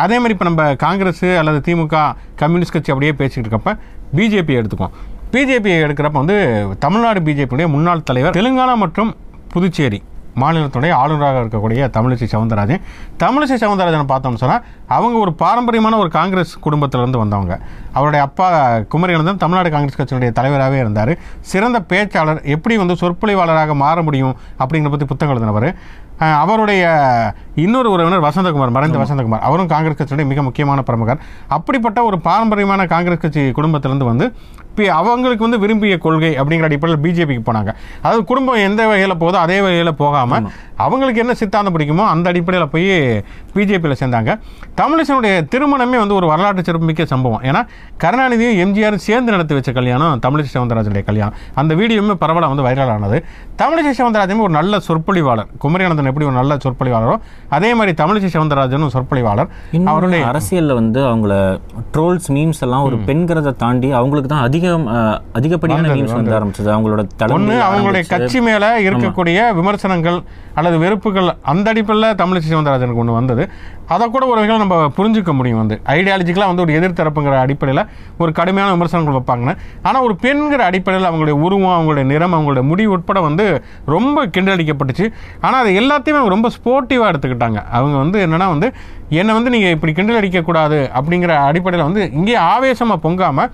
அதே 0.03 0.15
மாதிரி 0.21 0.33
இப்போ 0.35 0.45
நம்ம 0.49 0.63
காங்கிரஸ் 0.85 1.25
அல்லது 1.41 1.59
திமுக 1.67 1.99
கம்யூனிஸ்ட் 2.41 2.75
கட்சி 2.75 2.91
அப்படியே 2.93 3.13
பேசிக்கிட்டு 3.19 3.49
இருக்கப்ப 3.49 3.73
பிஜேபி 4.17 4.53
எடுத்துக்கோம் 4.61 4.95
பிஜேபி 5.33 5.71
எடுக்கிறப்ப 5.85 6.17
வந்து 6.23 6.35
தமிழ்நாடு 6.83 7.19
பிஜேபியுடைய 7.27 7.67
முன்னாள் 7.75 8.07
தலைவர் 8.09 8.35
தெலுங்கானா 8.39 8.75
மற்றும் 8.83 9.11
புதுச்சேரி. 9.53 9.99
மாநிலத்துடைய 10.41 10.91
ஆளுநராக 11.01 11.43
இருக்கக்கூடிய 11.43 11.89
தமிழிசை 11.97 12.27
சவுந்தரராஜன். 12.35 12.81
தமிழிசை 13.23 13.57
சவுந்தரராஜன் 13.63 14.11
பார்த்தோம்னு 14.11 14.41
சொன்னால் 14.43 14.63
அவங்க 14.97 15.17
ஒரு 15.17 15.33
பாரம்பரியமான 15.33 15.97
ஒரு 15.97 16.09
காங்கிரஸ் 16.09 16.53
குடும்பத்திலேருந்து 16.65 17.21
வந்தவங்க. 17.23 17.55
அவருடைய 17.93 18.25
அப்பா 18.25 18.47
குமரியானந்தன் 18.93 19.43
தமிழ்நாடு 19.43 19.69
காங்கிரஸ் 19.75 19.99
கட்சியினுடைய 19.99 20.31
தலைவராகவே 20.39 20.77
இருந்தார். 20.77 21.13
சிறந்த 21.51 21.79
பேச்சாளர் 21.91 22.43
எப்படி 22.55 22.77
வந்து 22.77 22.97
சொற்பொழிவாளராக 23.01 23.75
மாற 23.75 24.01
முடியும் 24.01 24.35
அப்படிங்கிற 24.59 24.89
பற்றி 24.89 25.05
புத்தகம் 25.05 25.35
எழுதினவர். 25.35 25.69
அவருடைய 26.43 26.83
இன்னொரு 27.63 27.89
உறவினர் 27.95 28.25
வசந்தகுமார் 28.27 28.75
மறைந்த 28.77 28.97
வசந்தகுமார். 29.03 29.43
அவரும் 29.47 29.71
காங்கிரஸ் 29.73 29.99
கட்சியுடைய 29.99 30.27
மிக 30.33 30.41
முக்கியமான 30.49 30.81
பிரமுகர். 30.89 31.21
அப்படிப்பட்ட 31.57 31.99
ஒரு 32.09 32.19
பாரம்பரியமான 32.29 32.85
காங்கிரஸ் 32.93 33.23
கட்சி 33.25 33.43
குடும்பத்திலேருந்து 33.59 34.11
வந்து 34.11 34.27
இப்போ 34.75 34.85
அவங்களுக்கு 34.99 35.43
வந்து 35.45 35.59
விரும்பிய 35.63 35.95
கொள்கை 36.05 36.31
அப்படிங்கிற 36.39 36.67
அடிப்படையில் 36.69 37.01
பிஜேபிக்கு 37.03 37.43
போனாங்க. 37.49 37.71
அதாவது 38.01 38.23
குடும்பம் 38.29 38.57
எந்த 38.67 38.81
வகையில் 38.89 39.13
போதோ 39.21 39.37
அதே 39.43 39.57
வகையில் 39.65 39.91
போகாமல் 40.01 40.47
அவங்களுக்கு 40.85 41.21
என்ன 41.23 41.33
சித்தாந்தம் 41.41 41.73
பிடிக்குமோ 41.75 42.05
அந்த 42.13 42.25
அடிப்படையில் 42.31 42.71
போய் 42.73 42.89
பிஜேபியில் 43.53 43.97
சேர்ந்தாங்க. 44.01 44.31
தமிழிசனுடைய 44.79 45.35
திருமணமே 45.53 45.97
வந்து 46.01 46.17
ஒரு 46.17 46.27
வரலாற்று 46.31 46.65
சிறப்புமிக்க 46.69 47.05
சம்பவம். 47.13 47.43
ஏன்னா 47.49 47.61
கருணாநிதியும் 48.03 48.59
எம்ஜிஆரும் 48.63 49.03
சேர்ந்து 49.07 49.33
நடத்தி 49.35 49.55
வச்ச 49.57 49.71
கல்யாணம் 49.79 50.19
தமிழிசை 50.25 50.51
சவுந்தரராஜனுடைய 50.57 51.05
கல்யாணம். 51.11 51.37
அந்த 51.61 51.71
வீடியோவுமே 51.81 52.17
பரவலாக 52.25 52.51
வந்து 52.53 52.67
வைரல் 52.67 52.93
ஆனது 52.95 53.19
தமிழிசை 53.63 53.93
சவுந்தரராஜன் 54.01 54.45
ஒரு 54.47 54.55
நல்ல 54.59 54.81
சொற்பொழிவாளர். 54.89 55.49
குமரியானந்தன் 55.65 56.11
எப்படி 56.11 56.29
ஒரு 56.31 56.37
நல்ல 56.41 56.57
சொற்பொழிவாளரோ 56.65 57.15
அதே 57.55 57.69
மாதிரி 57.79 57.93
தமிழிசை 58.01 58.29
சவுந்தரராஜனும் 58.35 58.93
சொற்பொழிவாளர். 58.95 59.49
அவருடைய 59.91 60.23
அரசியல்ல 60.31 60.77
வந்து 60.81 61.01
அவங்கள 61.09 61.33
ட்ரோல்ஸ் 61.95 62.29
மீம்ஸ் 62.35 62.63
எல்லாம் 62.67 62.85
ஒரு 62.87 62.97
பெண்கிறத 63.09 63.55
தாண்டி 63.63 63.89
அவங்களுக்கு 63.99 64.31
தான் 64.33 64.45
அதிகம் 64.47 64.87
அதிகப்படியான 65.39 65.91
மீம்ஸ் 65.97 66.17
வந்து 66.19 66.35
ஆரம்பிச்சது. 66.39 66.69
அவங்களோட 66.75 67.31
ஒன்று 67.37 67.55
அவங்களுடைய 67.67 68.03
கட்சி 68.13 68.41
மேலே 68.47 68.71
இருக்கக்கூடிய 68.87 69.39
விமர்சனங்கள் 69.59 70.19
அல்லது 70.59 70.77
வெறுப்புகள் 70.83 71.29
அந்த 71.51 71.65
அடிப்படையில் 71.71 72.17
தமிழிசை 72.19 72.49
சவுந்தரராஜனுக்கு 72.51 73.01
ஒன்று 73.03 73.19
வந்தது. 73.19 73.45
அதை 73.93 74.05
கூட 74.13 74.23
ஒரு 74.31 74.39
வகையில் 74.41 74.61
நம்ம 74.61 74.75
புரிஞ்சுக்க 74.97 75.31
முடியும் 75.39 75.59
வந்து. 75.61 75.75
ஐடியாலஜிக்கலாக 75.95 76.51
வந்து 76.51 76.63
ஒரு 76.65 76.73
எதிர்த்தரப்புங்கிற 76.77 77.35
அடிப்படையில் 77.45 77.81
ஒரு 78.21 78.31
கடுமையான 78.37 78.69
விமர்சனங்கள் 78.75 79.17
வைப்பாங்கன்னு. 79.17 79.55
ஆனால் 79.87 80.03
ஒரு 80.07 80.15
பெண்கிற 80.23 80.61
அடிப்படையில் 80.69 81.09
அவங்களுடைய 81.09 81.35
உருவம் 81.45 81.75
அவங்களுடைய 81.77 82.05
நிறம் 82.13 82.35
அவங்களுடைய 82.37 82.65
முடி 82.71 82.85
உட்பட 82.95 83.21
வந்து 83.27 83.45
ரொம்ப 83.95 84.25
கிண்டடிக்கப்பட்டுச்சு 84.37 85.07
ஆனால் 85.45 85.61
அது 85.63 85.73
எல்லாத்தையுமே 85.81 86.23
ரொம்ப 86.35 86.49
ஸ்போர்ட்டிவாக 86.57 87.11
எடுத்துக்கிட்டாங்க 87.35 87.61
அவங்க 87.71 87.95
வந்து 87.97 88.17
என்னென்னா 88.25 88.47
வந்து 88.49 88.67
என்னை 89.11 89.31
வந்து 89.33 89.49
நீங்கள் 89.49 89.73
இப்படி 89.75 89.91
கிண்டல் 89.93 90.19
அடிக்கக்கூடாது 90.19 90.79
அப்படிங்கிற 90.95 91.33
அடிப்படையில் 91.43 91.87
வந்து 91.87 92.03
இங்கே 92.13 92.35
ஆவேசமாக 92.47 93.03
பொங்காமல் 93.03 93.51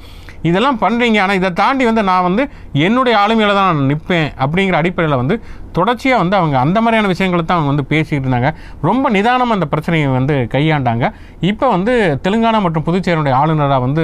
இதெல்லாம் 0.50 0.79
பண்ணுறீங்க 0.83 1.17
ஆனால் 1.24 1.39
இதை 1.39 1.50
தாண்டி 1.62 1.83
வந்து 1.89 2.03
நான் 2.10 2.25
வந்து 2.27 2.43
என்னுடைய 2.88 3.15
ஆளுமையில் 3.24 3.57
தான் 3.57 3.69
நான் 3.69 3.89
நிற்பேன் 3.91 4.29
அப்படிங்கிற 4.43 4.77
அடிப்படையில் 4.81 5.21
வந்து 5.21 5.36
தொடர்ச்சியாக 5.77 6.21
வந்து 6.21 6.36
அவங்க 6.39 6.55
அந்த 6.65 6.77
மாதிரியான 6.83 7.10
விஷயங்களை 7.12 7.43
தான் 7.43 7.57
அவங்க 7.57 7.71
வந்து 7.74 7.86
பேசிக்கிட்டு 7.91 8.25
இருந்தாங்க. 8.25 8.50
ரொம்ப 8.88 9.05
நிதானமாக 9.15 9.57
அந்த 9.57 9.67
பிரச்சனையை 9.74 10.07
வந்து 10.17 10.36
கையாண்டாங்க. 10.53 11.05
இப்போ 11.51 11.67
வந்து 11.75 11.93
தெலுங்கானா 12.25 12.60
மற்றும் 12.65 12.86
புதுச்சேரியுடைய 12.88 13.36
ஆளுநராக 13.41 13.79
வந்து 13.86 14.03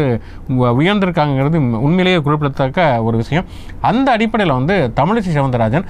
உயர்ந்திருக்காங்கிறது 0.82 1.60
உண்மையிலேயே 1.88 2.22
குறிப்பிடத்தக்க 2.28 2.88
ஒரு 3.08 3.18
விஷயம். 3.24 3.48
அந்த 3.92 4.08
அடிப்படையில் 4.18 4.58
வந்து 4.60 4.78
தமிழிசை 5.02 5.34
சவுந்தரராஜன் 5.40 5.88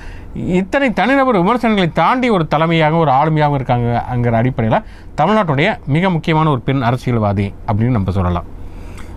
இத்தனை 0.61 0.89
தனிநபர் 1.01 1.41
விமர்சனங்களை 1.43 1.89
தாண்டி 2.01 2.27
ஒரு 2.37 2.45
தலைமையாக 2.53 2.97
ஒரு 3.03 3.11
ஆளுமையாகவும் 3.19 3.59
இருக்காங்கங்கிற 3.59 4.37
அடிப்படையில் 4.41 4.83
தமிழ்நாட்டுடைய 5.21 5.69
மிக 5.95 6.09
முக்கியமான 6.17 6.49
ஒரு 6.55 6.63
பெண் 6.69 6.85
அரசியல்வாதி 6.89 7.49
அப்படின்னு 7.69 7.97
நம்ம 7.99 8.11
சொல்லலாம். 8.19 8.47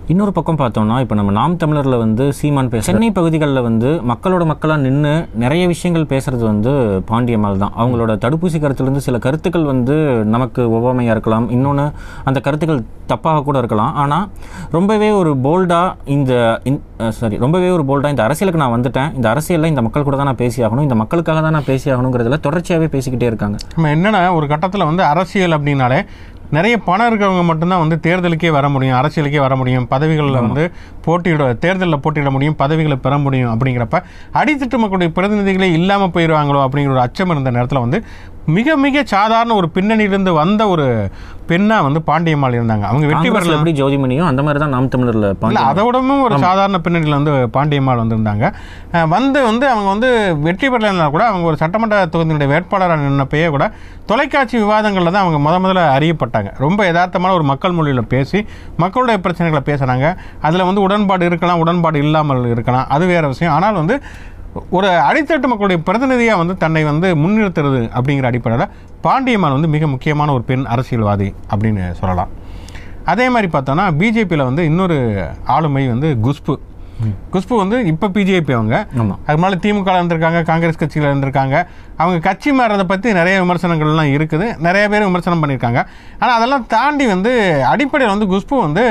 இன்னொரு 0.09 0.31
பக்கம் 0.35 0.57
பார்த்தோம்னா 0.59 0.95
இப்போ 1.03 1.15
நம்ம 1.17 1.31
நாம் 1.37 1.57
தமிழரில் 1.61 1.95
வந்து 2.03 2.23
சீமான் 2.37 2.69
பேச 2.71 2.85
சென்னை 2.87 3.09
பகுதிகளில் 3.17 3.61
வந்து 3.67 3.89
மக்களோட 4.11 4.43
மக்களாக 4.51 4.81
நின்று 4.85 5.11
நிறைய 5.43 5.63
விஷயங்கள் 5.71 6.07
பேசுறது 6.13 6.43
வந்து 6.49 6.71
பாண்டியம்மாள் 7.09 7.59
தான். 7.63 7.73
அவங்களோட 7.81 8.13
தடுப்பூசி 8.23 8.59
கருத்துலேருந்து 8.63 9.03
சில 9.07 9.17
கருத்துக்கள் 9.25 9.67
வந்து 9.71 9.95
நமக்கு 10.35 10.63
ஒவ்வாமையாக 10.77 11.15
இருக்கலாம். 11.15 11.45
இன்னொன்று 11.57 11.85
அந்த 12.31 12.41
கருத்துக்கள் 12.47 12.81
தப்பாக 13.11 13.43
கூட 13.47 13.57
இருக்கலாம். 13.63 13.93
ஆனால் 14.03 14.25
ரொம்பவே 14.77 15.11
ஒரு 15.19 15.33
போல்டாக 15.45 16.09
இந்த 16.15 16.33
சாரி 17.19 17.37
ரொம்பவே 17.45 17.69
ஒரு 17.77 17.85
போல்டாக 17.91 18.15
இந்த 18.15 18.25
அரசியலுக்கு 18.27 18.63
நான் 18.63 18.75
வந்துட்டேன். 18.77 19.09
இந்த 19.19 19.29
அரசியலில் 19.33 19.71
இந்த 19.73 19.83
மக்கள் 19.87 20.07
கூட 20.09 20.17
தான் 20.17 20.29
நான் 20.31 20.41
பேசி 20.43 20.59
ஆகணும். 20.65 20.85
இந்த 20.89 20.99
மக்களுக்காக 21.03 21.41
தான் 21.47 21.57
நான் 21.59 21.69
பேசி 21.71 21.87
ஆகணுங்கிறதுல 21.93 22.41
தொடர்ச்சியாகவே 22.47 22.89
பேசிக்கிட்டே 22.97 23.29
இருக்காங்க. 23.31 23.57
நம்ம 23.77 23.93
என்னன்னா 23.97 24.23
ஒரு 24.39 24.47
கட்டத்தில் 24.53 24.89
வந்து 24.91 25.05
அரசியல் 25.13 25.57
அப்படின்னாலே 25.59 26.01
நிறைய 26.51 26.75
பணம் 26.79 27.09
இருக்கிறவங்க 27.09 27.43
மட்டும்தான் 27.43 27.81
வந்து 27.81 27.97
தேர்தலுக்கே 27.99 28.49
வர 28.49 28.65
முடியும் 28.69 28.97
அரசியலுக்கே 28.97 29.39
வர 29.39 29.55
முடியும் 29.55 29.85
பதவிகளில் 29.87 30.39
வந்து 30.39 30.63
போட்டியிட 31.01 31.45
தேர்தலில் 31.59 32.01
போட்டியிட 32.01 32.31
முடியும் 32.31 32.55
பதவிகளை 32.55 32.97
பெற 32.97 33.17
முடியும் 33.17 33.51
அப்படிங்கிறப்ப 33.53 33.99
அடித்தட்டு 34.33 34.77
மக்களுடைய 34.77 35.11
பிரதிநிதிகளே 35.15 35.69
இல்லாமல் 35.73 36.13
போயிடுவாங்களோ 36.13 36.61
அப்படிங்கிற 36.65 36.93
ஒரு 36.93 37.01
அச்சம் 37.01 37.31
இருந்த 37.31 37.51
நேரத்தில் 37.51 37.83
வந்து 37.83 37.99
மிக 38.55 38.75
மிக 38.83 39.03
சாதாரண 39.15 39.55
ஒரு 39.59 39.67
பின்னணியிலிருந்து 39.75 40.31
வந்த 40.39 40.61
ஒரு 40.73 40.85
பெண்ணா 41.49 41.77
வந்து 41.85 41.99
பாண்டியம்மாள் 42.07 42.55
இருந்தாங்க. 42.57 42.85
அவங்க 42.89 43.05
வெற்றி 43.11 43.29
பெறல. 43.33 43.55
எப்படி 43.55 43.71
ஜோதிமணியும் 43.79 44.27
அந்த 44.29 44.41
மாதிரி 44.45 44.59
தான் 44.63 44.73
நாம் 44.75 44.89
தமிழர்ல 44.93 45.29
இல்ல 45.49 45.63
அதை 45.69 45.81
விடவும் 45.85 46.23
ஒரு 46.27 46.35
சாதாரண 46.45 46.77
பின்னணியில் 46.85 47.17
வந்து 47.17 47.33
பாண்டியம்மாள் 47.55 48.01
வந்திருந்தாங்க. 48.01 48.45
வந்து 49.15 49.39
வந்து 49.49 49.65
அவங்க 49.73 49.87
வந்து 49.93 50.09
வெற்றி 50.45 50.67
பெறலைன்னா 50.73 51.07
கூட 51.15 51.23
அவங்க 51.31 51.45
ஒரு 51.51 51.59
சட்டமன்ற 51.63 51.99
தொகுதியினுடைய 52.13 52.51
வேட்பாளராக 52.53 53.05
நின்னப்பயே 53.07 53.49
கூட 53.55 53.67
தொலைக்காட்சி 54.11 54.55
விவாதங்களில் 54.63 55.13
தான் 55.13 55.23
அவங்க 55.25 55.39
முத 55.47 55.57
முதல்ல 55.65 55.85
அறியப்பட்டாங்க. 55.97 56.51
ரொம்ப 56.65 56.81
யதார்த்தமான 56.89 57.35
ஒரு 57.39 57.47
மக்கள் 57.51 57.77
மொழியில் 57.79 58.09
பேசி 58.15 58.41
மக்களுடைய 58.83 59.17
பிரச்சனைகளை 59.25 59.63
பேசுனாங்க 59.71 60.07
அதில் 60.47 60.67
வந்து 60.69 60.85
உடன்பாடு 60.87 61.29
இருக்கலாம் 61.31 61.63
உடன்பாடு 61.65 61.99
இல்லாமல் 62.05 62.51
இருக்கலாம். 62.55 62.87
அது 62.97 63.05
வேற 63.13 63.25
விஷயம். 63.33 63.55
ஆனால் 63.57 63.79
வந்து 63.81 63.97
ஒரு 64.77 64.87
அடித்தட்டு 65.09 65.49
மக்களுடைய 65.51 65.79
பிரதிநிதியாக 65.87 66.41
வந்து 66.41 66.55
தன்னை 66.63 66.81
வந்து 66.91 67.09
முன்னிறுத்துறது 67.23 67.81
அப்படிங்கிற 67.97 68.27
அடிப்படையில் 68.31 68.71
பாண்டியம்மாள் 69.05 69.55
வந்து 69.57 69.69
மிக 69.75 69.87
முக்கியமான 69.93 70.33
ஒரு 70.37 70.43
பெண் 70.49 70.65
அரசியல்வாதி 70.73 71.29
அப்படின்னு 71.51 71.85
சொல்லலாம். 72.01 72.31
அதே 73.11 73.27
மாதிரி 73.35 73.47
பார்த்தோன்னா 73.53 73.85
பிஜேபியில் 74.01 74.49
வந்து 74.49 74.65
இன்னொரு 74.71 74.97
ஆளுமை 75.55 75.85
வந்து 75.93 76.09
குஷ்பு 76.25 76.55
குஷ்பு 77.33 77.55
வந்து 77.61 77.77
இப்போ 77.91 78.07
பிஜேபி 78.15 78.53
அவங்க. 78.57 78.75
அது 79.27 79.35
முன்னாடி 79.37 79.57
திமுக 79.63 79.95
இருந்திருக்காங்க 79.99 80.39
காங்கிரஸ் 80.49 80.79
கட்சியில் 80.81 81.07
இருந்திருக்காங்க. 81.09 81.55
அவங்க 82.01 82.17
கட்சி 82.27 82.51
மாறதை 82.57 82.85
பற்றி 82.91 83.09
நிறைய 83.19 83.35
விமர்சனங்கள்லாம் 83.43 84.11
இருக்குது. 84.17 84.47
நிறைய 84.65 84.83
பேர் 84.93 85.07
விமர்சனம் 85.09 85.41
பண்ணியிருக்காங்க. 85.43 85.81
ஆனால் 86.21 86.35
அதெல்லாம் 86.39 86.67
தாண்டி 86.75 87.07
வந்து 87.13 87.31
அடிப்படையில் 87.71 88.13
வந்து 88.15 88.27
குஷ்பு 88.33 88.55
வந்து 88.67 88.83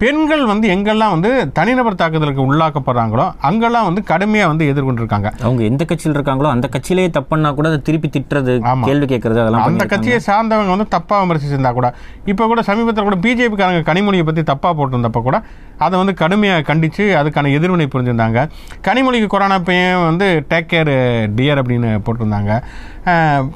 பெண்கள் 0.00 0.42
வந்து 0.44 0.66
எங்கெல்லாம் 0.68 1.12
வந்து 1.14 1.28
தனிநபர் 1.52 1.98
தாக்குதலுக்கு 2.00 2.42
உள்ளாக்கப்படுறாங்களோ 2.46 3.26
அங்கெல்லாம் 3.40 3.86
வந்து 3.86 4.00
கடுமையாக 4.04 4.50
வந்து 4.52 4.64
எதிர்கொண்டிருக்காங்க 4.72 5.28
அவங்க 5.40 5.62
எந்த 5.62 5.82
கட்சியில் 5.84 6.16
இருக்காங்களோ 6.16 6.48
அந்த 6.50 6.66
கட்சியிலேயே 6.74 7.10
தப்புன்னா 7.14 7.50
கூட 7.54 7.68
அதை 7.70 7.78
திருப்பி 7.82 8.08
திட்டுறது. 8.08 8.54
கேள்வி 8.88 9.06
கேட்கறது 9.06 9.40
அதெல்லாம் 9.42 9.64
அந்த. 9.68 9.86
கட்சியை 9.86 10.18
சார்ந்தவங்க 10.26 10.72
வந்து 10.74 10.88
தப்பாக 10.92 11.20
விமர்சிச்சிருந்தா 11.24 11.72
கூட 11.72 11.88
இப்போ 12.26 12.46
கூட 12.46 12.62
சமீபத்தில் 12.68 13.08
கூட 13.08 13.18
பிஜேபிக்காரங்க 13.24 13.82
கனிமொழியை 13.88 14.26
பற்றி 14.26 14.44
தப்பாக 14.50 14.74
போட்டிருந்தப்ப 14.74 15.22
கூட 15.22 15.38
அதை 15.78 15.94
வந்து 15.98 16.14
கடுமையாக 16.20 16.66
கண்டித்து 16.68 17.06
அதுக்கான 17.16 17.50
எதிர்வினை 17.56 17.88
புரிஞ்சிருந்தாங்க 17.88 18.42
கனிமொழிக்கு 18.82 19.28
கொரோனா 19.28 19.58
பையன் 19.64 20.04
வந்து 20.04 20.28
டேக் 20.48 20.70
கேர் 20.70 20.92
டியர் 21.36 21.60
அப்படின்னு 21.60 21.90
போட்டிருந்தாங்க 22.06 22.52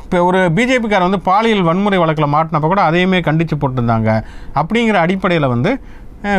இப்போ 0.00 0.18
ஒரு 0.25 0.40
பிஜேபிக்காரன் 0.56 1.09
வந்து 1.09 1.25
பாலியல் 1.25 1.64
வன்முறை 1.64 1.99
வழக்கில் 1.99 2.32
மாட்டினப்ப 2.32 2.68
கூட 2.68 2.82
அதையுமே 2.82 3.20
கண்டித்து 3.20 3.56
போட்டிருந்தாங்க 3.56 4.11
அப்படிங்கிற 4.54 4.99
அடிப்படையில் 5.00 5.52
வந்து 5.52 5.73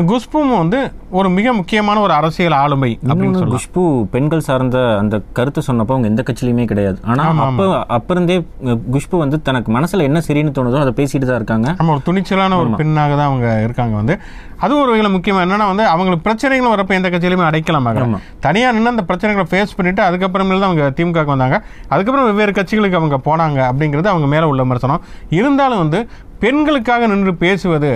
குஷ்பும் 0.09 0.51
வந்து 0.61 0.79
ஒரு 1.19 1.27
மிக 1.35 1.53
முக்கியமான 1.59 2.01
ஒரு 2.05 2.13
அரசியல் 2.17 2.55
ஆளுமை 2.59 2.89
அப்படின்னு 3.07 3.37
சொல்லலாம். 3.37 3.53
குஷ்பு 3.55 3.83
பெண்கள் 4.13 4.43
சார்ந்த 4.47 4.77
அந்த 5.01 5.15
கருத்து 5.37 5.61
சொன்னப்போ 5.67 5.93
அவங்க 5.95 6.07
எந்த 6.11 6.23
கட்சியிலுமே 6.27 6.65
கிடையாது. 6.71 6.99
ஆனா 7.11 7.23
அப்போ 7.45 7.65
அப்ப 7.95 8.13
இருந்தே 8.15 8.37
குஷ்பு 8.95 9.17
வந்து 9.23 9.39
தனக்கு 9.47 9.71
மனசுல 9.77 10.05
என்ன 10.09 10.21
சரின்னு 10.27 10.55
தோணுதோ 10.57 10.79
அதை 10.83 10.93
பேசிட்டு 11.01 11.29
தான் 11.29 11.39
இருக்காங்க. 11.41 11.67
நம்ம 11.79 11.93
ஒரு 11.95 12.03
துணிச்சலான 12.09 12.59
ஒரு 12.61 12.71
பெண்ணாக 12.81 13.15
தான் 13.19 13.29
அவங்க 13.31 13.47
இருக்காங்க 13.65 13.95
வந்து. 14.01 14.15
அதுவும் 14.63 14.83
ஒரு 14.85 14.91
வகையில் 14.93 15.15
முக்கியமாக 15.17 15.45
என்னன்னா 15.45 15.67
வந்து 15.73 15.85
அவங்களுக்கு 15.91 16.25
பிரச்சனைகள் 16.25 16.73
வரப்போ 16.75 16.93
எந்த 16.99 17.09
கட்சியிலுமே 17.13 17.45
அடைக்கலாமாங்க 17.49 18.01
ஆமா. 18.07 18.19
தனியாக 18.47 18.73
நின்று 18.75 18.95
அந்த 18.95 19.05
பிரச்சனைகளை 19.11 19.45
ஃபேஸ் 19.51 19.77
பண்ணிட்டு 19.77 20.01
அதுக்கப்புறமேல 20.07 20.61
தான் 20.63 20.71
அவங்க 20.71 20.87
திமுகவுக்கு 20.97 21.35
வந்தாங்க. 21.35 21.57
அதுக்கப்புறம் 21.93 22.27
வெவ்வேறு 22.31 22.53
கட்சிகளுக்கு 22.59 22.99
அவங்க 22.99 23.19
போனாங்க 23.29 23.59
அப்படிங்கிறது 23.69 24.13
அவங்க 24.13 24.27
மேலே 24.35 24.47
உள்ள 24.51 24.61
விமர்சனம். 24.67 25.01
இருந்தாலும் 25.39 25.81
வந்து 25.85 26.01
பெண்களுக்காக 26.43 27.07
நின்று 27.09 27.31
பேசுவது 27.41 27.89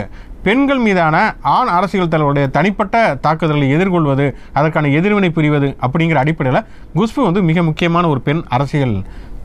பெண்கள் 0.46 0.82
மீதான 0.86 1.16
ஆண் 1.56 1.72
அரசியல் 1.76 2.12
தலைவருடைய 2.14 2.48
தனிப்பட்ட 2.58 2.96
தாக்குதல்களை 3.26 3.68
எதிர்கொள்வது 3.76 4.26
அதற்கான 4.58 4.92
எதிர்வினை 5.00 5.30
புரிவது 5.38 5.70
அப்படிங்கிற 5.86 6.20
அடிப்படையில் 6.24 6.66
குஷ்பு 6.98 7.22
வந்து 7.28 7.42
மிக 7.50 7.64
முக்கியமான 7.70 8.08
ஒரு 8.14 8.22
பெண் 8.28 8.44
அரசியல் 8.58 8.96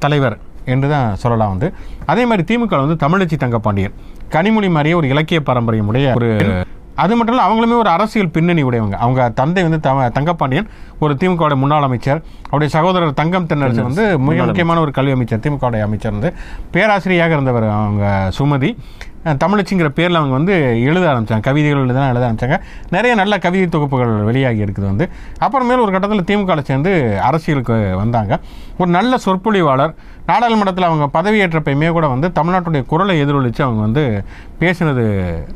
தலைவர் 0.05 0.37
என்று 0.73 0.89
தான் 0.89 1.17
சொல்லலாம் 1.23 1.53
வந்து. 1.55 1.69
அதே 2.13 2.25
மாதிரி 2.31 2.45
திமுக 2.51 2.83
வந்து 2.85 2.97
தமிழச்சி 3.05 3.37
தங்கப்பாண்டியன். 3.45 3.95
கனிமொழி 4.35 4.69
மாதிரியே 4.77 4.99
ஒரு 5.01 5.09
இலக்கிய 5.15 5.41
பாரம்பரியமுடைய 5.49 6.13
ஒரு 6.21 6.29
அது 7.03 7.13
மட்டும் 7.19 7.35
இல்லை 7.35 7.45
அவங்களுமே 7.49 7.77
ஒரு 7.83 7.91
அரசியல் 7.97 8.33
பின்னணி 8.35 8.63
உடையவங்க. 8.69 8.97
அவங்க 9.05 9.21
தந்தை 9.39 9.61
வந்து 9.67 9.79
த 9.85 10.09
தங்கப்பாண்டியன் 10.17 10.67
ஒரு 11.05 11.13
திமுகவுடைய 11.21 11.59
முன்னாள் 11.63 11.87
அமைச்சர். 11.87 12.19
அவருடைய 12.49 12.71
சகோதரர் 12.75 13.19
தங்கம் 13.21 13.47
தென்னரசு 13.51 13.83
வந்து 13.89 14.05
மிக 14.27 14.45
முக்கியமான 14.49 14.81
ஒரு 14.85 14.93
கல்வி 14.99 15.15
அமைச்சர். 15.17 15.43
திமுகவுடைய 15.45 15.85
அமைச்சர் 15.89 16.15
வந்து 16.17 16.33
பேராசிரியராக 16.75 17.37
இருந்தவர் 17.39 17.69
அவங்க 17.77 18.05
சுமதி. 18.39 18.71
தமிழச்சிங்கிற 19.25 19.89
பேரில் 19.89 20.15
அவங்க 20.15 20.35
வந்து 20.35 20.83
எழுத 20.83 21.07
ஆரம்பித்தாங்க 21.07 21.41
கவிதைகள் 21.41 21.81
எழுத 21.81 22.07
எழுத 22.07 22.27
ஆரம்பித்தாங்க 22.27 22.61
நிறைய 22.91 23.15
நல்ல 23.15 23.39
கவிதை 23.39 23.67
தொகுப்புகள் 23.67 24.25
வெளியாகி 24.25 24.65
இருக்குது 24.65 24.81
வந்து. 24.81 25.09
அப்புறமேல் 25.41 25.83
ஒரு 25.83 25.91
கட்டத்தில் 25.91 26.29
திமுகவில் 26.31 26.63
சேர்ந்து 26.63 27.21
அரசியலுக்கு 27.21 27.97
வந்தாங்க. 27.97 28.39
ஒரு 28.79 28.91
நல்ல 28.91 29.17
சொற்பொழிவாளர் 29.25 29.95
நாடாளுமன்றத்தில் 30.31 30.89
அவங்க 30.89 31.07
பதவியேற்றப்பயுமே 31.19 31.91
கூட 31.97 32.07
வந்து 32.15 32.29
தமிழ்நாட்டுடைய 32.39 32.83
குரலை 32.93 33.15
எதிரொலித்து 33.25 33.63
அவங்க 33.67 33.81
வந்து 33.87 34.03
பேசினது 34.63 35.05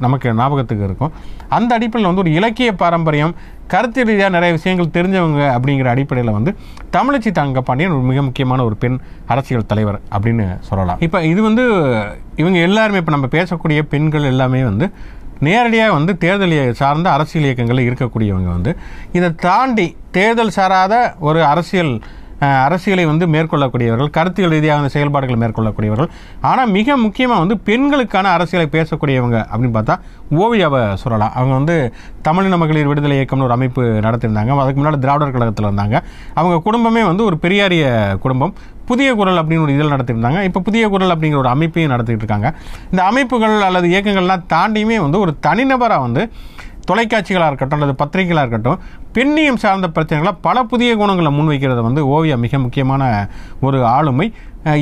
நமக்கு 0.04 0.28
ஞாபகத்துக்கு 0.40 0.86
இருக்கும். 0.88 1.12
அந்த 1.56 1.70
அடிப்படையில் 1.76 2.10
வந்து 2.10 2.24
ஒரு 2.24 2.32
இலக்கிய 2.38 2.70
பாரம்பரியம் 2.82 3.34
கருத்து 3.72 4.00
ரீதியாக 4.08 4.34
நிறைய 4.34 4.52
விஷயங்கள் 4.56 4.94
தெரிஞ்சவங்க 4.96 5.42
அப்படிங்கிற 5.56 5.88
அடிப்படையில் 5.92 6.36
வந்து 6.36 6.50
தமிழச்சி 6.96 7.30
தங்க 7.38 7.60
பாண்டியன் 7.68 7.94
ஒரு 7.96 8.04
மிக 8.10 8.22
முக்கியமான 8.28 8.64
ஒரு 8.68 8.76
பெண் 8.82 8.98
அரசியல் 9.32 9.68
தலைவர் 9.70 9.98
அப்படின்னு 10.16 10.46
சொல்லலாம். 10.68 11.00
இப்போ 11.06 11.18
இது 11.32 11.40
வந்து 11.48 11.64
இவங்க 12.42 12.58
எல்லாருமே 12.68 13.00
இப்போ 13.02 13.14
நம்ம 13.16 13.30
பேசக்கூடிய 13.36 13.82
பெண்கள் 13.94 14.30
எல்லாமே 14.32 14.62
வந்து 14.70 14.88
நேரடியாக 15.46 15.94
வந்து 15.98 16.12
தேர்தல் 16.24 16.56
சார்ந்த 16.80 17.08
அரசியல் 17.16 17.46
இயக்கங்களில் 17.48 17.88
இருக்கக்கூடியவங்க 17.90 18.50
வந்து 18.56 18.72
இதை 19.18 19.30
தாண்டி 19.46 19.86
தேர்தல் 20.16 20.56
சாராத 20.58 20.94
ஒரு 21.28 21.40
அரசியல் 21.52 21.92
அரசியலை 22.66 23.04
வந்து 23.10 23.24
மேற்கொள்ளக்கூடியவர்கள் 23.34 24.10
கருத்தியல் 24.16 24.54
ரீதியாக 24.54 24.90
செயல்பாடுகளை 24.94 25.38
மேற்கொள்ளக்கூடியவர்கள். 25.42 26.10
ஆனால் 26.50 26.70
மிக 26.76 26.96
முக்கியமாக 27.04 27.42
வந்து 27.44 27.56
பெண்களுக்கான 27.68 28.30
அரசியலை 28.36 28.66
பேசக்கூடியவங்க 28.76 29.38
அப்படின்னு 29.52 29.76
பார்த்தா 29.78 29.96
ஓவியாவை 30.42 30.82
சொல்லலாம். 31.02 31.32
அவங்க 31.38 31.54
வந்து 31.60 31.76
தமிழின 32.28 32.58
மகளிர் 32.62 32.90
விடுதலை 32.92 33.16
இயக்கம்னு 33.18 33.46
ஒரு 33.48 33.56
அமைப்பு 33.58 33.82
நடத்தியிருந்தாங்க. 34.06 34.60
அதுக்கு 34.64 34.80
முன்னாடி 34.82 35.00
திராவிடர் 35.04 35.34
கழகத்தில் 35.36 35.68
இருந்தாங்க. 35.68 35.96
அவங்க 36.40 36.56
குடும்பமே 36.68 37.04
வந்து 37.10 37.24
ஒரு 37.30 37.38
பெரியாரிய 37.44 37.84
குடும்பம். 38.24 38.54
புதிய 38.88 39.10
குரல் 39.18 39.40
அப்படின்னு 39.40 39.64
ஒரு 39.66 39.74
இதில் 39.74 39.92
நடத்தியிருந்தாங்க. 39.94 40.40
இப்போ 40.48 40.60
புதிய 40.66 40.88
குரல் 40.94 41.12
அப்படிங்கிற 41.14 41.38
ஒரு 41.44 41.50
அமைப்பையும் 41.54 41.92
நடத்திட்டு 41.92 42.24
இருக்காங்க 42.24 42.48
இந்த 42.90 43.02
அமைப்புகள் 43.10 43.56
அல்லது 43.68 43.86
இயக்கங்கள்லாம் 43.92 44.44
தாண்டியுமே 44.54 44.98
வந்து 45.06 45.18
ஒரு 45.24 45.34
தனிநபராக 45.46 46.04
வந்து 46.06 46.24
தொலைக்காட்சிகளாக 46.88 47.50
இருக்கட்டும் 47.50 47.78
அல்லது 47.78 47.94
பத்திரிகைகளாக 48.00 48.44
இருக்கட்டும் 48.44 48.80
பெண்ணியம் 49.16 49.62
சார்ந்த 49.64 49.88
பிரச்சனைகளை 49.96 50.32
பல 50.46 50.62
புதிய 50.72 50.96
குணங்களை 50.96 51.30
முன்வைக்கிறது 51.38 51.82
வந்து 51.88 52.02
ஓவியா 52.14 52.36
மிக 52.44 52.58
முக்கியமான 52.58 53.28
ஒரு 53.60 53.78
ஆளுமை. 53.86 54.32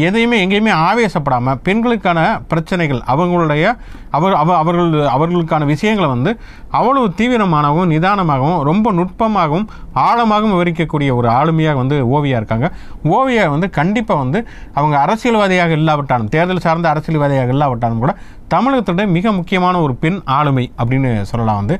எதையுமே 0.07 0.37
எங்கேயுமே 0.45 0.73
ஆவேசப்படாமல் 0.87 1.61
பெண்களுக்கான 1.67 2.19
பிரச்சனைகள் 2.51 3.01
அவங்களுடைய 3.12 3.65
அவர் 4.11 4.35
அவ 4.35 4.57
அவர்கள் 4.57 4.93
அவர்களுக்கான 5.15 5.65
விஷயங்களை 5.65 6.09
வந்து 6.11 6.31
அவ்வளவு 6.71 7.07
தீவிரமானவும் 7.17 7.91
நிதானமாகவும் 7.93 8.61
ரொம்ப 8.69 8.93
நுட்பமாகவும் 8.99 9.67
ஆழமாகவும் 10.07 10.55
விவரிக்கக்கூடிய 10.57 11.15
ஒரு 11.15 11.29
ஆளுமையாக 11.29 11.81
வந்து 11.83 11.99
ஓவியா 12.17 12.39
இருக்காங்க. 12.41 12.69
ஓவியா 13.05 13.47
வந்து 13.55 13.71
கண்டிப்பாக 13.71 14.21
வந்து 14.21 14.41
அவங்க 14.75 14.97
அரசியல்வாதியாக 14.99 15.73
இல்லாவிட்டாலும் 15.81 16.29
தேர்தல் 16.29 16.65
சார்ந்த 16.67 16.89
அரசியல்வாதியாக 16.93 17.57
இல்லாவிட்டாலும் 17.57 18.05
கூட 18.05 18.15
தமிழகத்தோட 18.55 19.05
மிக 19.17 19.33
முக்கியமான 19.33 19.77
ஒரு 19.81 19.95
பெண் 19.95 20.19
ஆளுமை 20.39 20.65
அப்படின்னு 20.83 21.11
சொல்லலாம் 21.31 21.61
வந்து. 21.61 21.77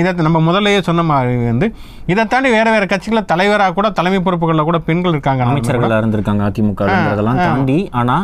இதை 0.00 0.12
நம்ம 0.26 0.40
முதல்லையே 0.48 0.80
சொன்ன 0.80 1.02
மாதிரி 1.10 1.36
வந்து 1.50 1.66
இதை 2.06 2.22
தாண்டி 2.24 2.50
வேற 2.50 2.68
வேற 2.70 2.84
கட்சிகளில் 2.86 3.24
தலைவராக 3.24 3.72
கூட 3.72 3.90
தலைமை 3.90 4.20
பொறுப்புகளில் 4.20 4.64
கூட 4.64 4.78
பெண்கள் 4.78 5.12
இருக்காங்க. 5.12 5.42
அமைச்சர்களா 5.44 5.98
இருந்திருக்காங்க 6.00 6.42
அதிமுகங்கிறதெல்லாம் 6.48 7.42
தாண்டி 7.42 7.78
ஆனா 7.92 8.16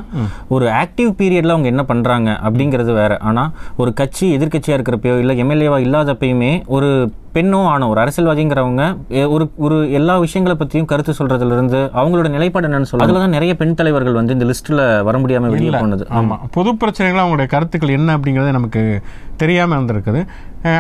ஒரு 0.48 0.66
ஆக்டிவ் 0.80 1.10
பீரியட்ல 1.18 1.54
அவங்க 1.54 1.68
என்ன 1.68 1.84
பண்றாங்க 1.84 2.30
அப்படிங்கிறது 2.42 2.92
வேற. 2.94 3.12
ஆனா 3.22 3.44
ஒரு 3.76 3.92
கட்சி 3.92 4.26
எதிர்க்கட்சியா 4.36 4.76
இருக்கிறப்பயோ 4.78 5.16
இல்ல 5.18 5.34
எம்எல்ஏவா 5.44 5.78
இல்லாதப்பயுமே 5.78 6.52
ஒரு 6.68 6.90
பெண்ணோ 7.38 7.60
ஆனோ 7.68 7.88
ஒரு 7.88 8.00
அரசியல்வாதிங்கிறவங்க 8.00 8.84
ஒரு 9.28 9.44
ஒரு 9.56 9.78
எல்லா 9.92 10.18
விஷயங்களை 10.18 10.56
பத்தியும் 10.60 10.84
கருத்து 10.84 11.14
சொல்றதுல 11.18 11.56
இருந்து 11.56 11.80
அவங்களோட 11.94 12.28
நிலைப்பாடு 12.28 12.68
என்னன்னு 12.68 12.90
சொல்ல 12.90 13.06
அதுலதான் 13.06 13.34
நிறைய 13.36 13.54
பெண் 13.56 13.74
தலைவர்கள் 13.74 14.18
வந்து 14.20 14.32
இந்த 14.32 14.44
லிஸ்ட்ல 14.44 14.80
வர 15.02 15.18
முடியாம 15.18 15.48
வெளியே 15.48 15.70
போனது. 15.70 16.06
ஆமாம் 16.10 16.42
பொது 16.50 16.76
பிரச்சனைகள் 16.76 17.22
அவங்களுடைய 17.24 17.46
கருத்துக்கள் 17.46 17.96
என்ன 17.98 18.16
அப்படிங்கிறது 18.16 18.58
நமக்கு 18.58 18.82
தெரியாமல் 19.36 19.78
இருந்திருக்குது. 19.78 20.20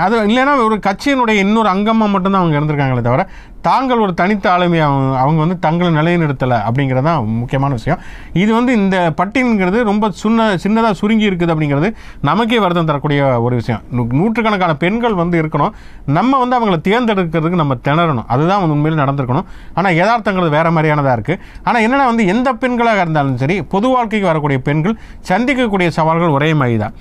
அது 0.04 0.14
இல்லைன்னா 0.28 0.52
ஒரு 0.64 0.76
கட்சியினுடைய 0.86 1.36
இன்னொரு 1.44 1.68
அங்கமாக 1.68 2.12
மட்டும்தான் 2.14 2.42
அவங்க 2.42 2.56
இருந்திருக்காங்களே 2.58 3.00
தவிர 3.00 3.24
தாங்கள் 3.60 3.98
ஒரு 3.98 4.14
தனித்த 4.14 4.52
ஆளுமை 4.52 4.80
அவங்க 4.80 5.18
அவங்க 5.18 5.38
வந்து 5.40 5.58
தங்களை 5.58 5.92
நிலைநிறுத்தலை 5.92 6.58
அப்படிங்கிறது 6.70 7.02
தான் 7.02 7.26
முக்கியமான 7.26 7.72
விஷயம். 7.72 7.98
இது 8.32 8.54
வந்து 8.54 8.72
இந்த 8.72 9.12
பட்டியலுங்கிறது 9.16 9.82
ரொம்ப 9.82 10.10
சின்ன 10.10 10.54
சின்னதாக 10.54 10.90
சுருங்கி 10.90 11.30
இருக்குது 11.30 11.54
அப்படிங்கிறது 11.54 11.94
நமக்கே 12.22 12.58
வருத்தம் 12.58 12.86
தரக்கூடிய 12.86 13.40
ஒரு 13.40 13.54
விஷயம். 13.54 13.80
நூ- 13.96 14.12
நூற்றுக்கணக்கான 14.12 14.76
பெண்கள் 14.76 15.14
வந்து 15.14 15.42
இருக்கணும். 15.42 15.70
நம்ம 16.06 16.44
வந்து 16.44 16.60
அவங்களை 16.60 16.72
தேர்ந்தெடுக்கிறதுக்கு 16.72 17.54
நம்ம 17.54 17.74
திணறணும். 17.74 18.24
அதுதான் 18.26 18.60
வந்து 18.60 18.74
உண்மையில் 18.74 19.04
நடந்திருக்கணும். 19.04 19.44
ஆனால் 19.74 19.92
யதார்த்தங்கிறது 19.92 20.48
வேறு 20.48 20.70
மாதிரியானதாக 20.70 21.18
இருக்குது 21.18 21.38
ஆனால் 21.64 21.90
என்னென்னா 21.90 22.04
வந்து 22.04 22.26
எந்த 22.26 22.52
பெண்களாக 22.52 23.00
இருந்தாலும் 23.00 23.36
சரி 23.36 23.62
பொது 23.62 23.88
வாழ்க்கைக்கு 23.88 24.26
வரக்கூடிய 24.26 24.58
பெண்கள் 24.58 24.98
சந்திக்கக்கூடிய 25.28 25.88
சவால்கள் 25.88 26.28
ஒரே 26.28 26.54
மாதிரி 26.54 26.76
தான் 26.76 26.92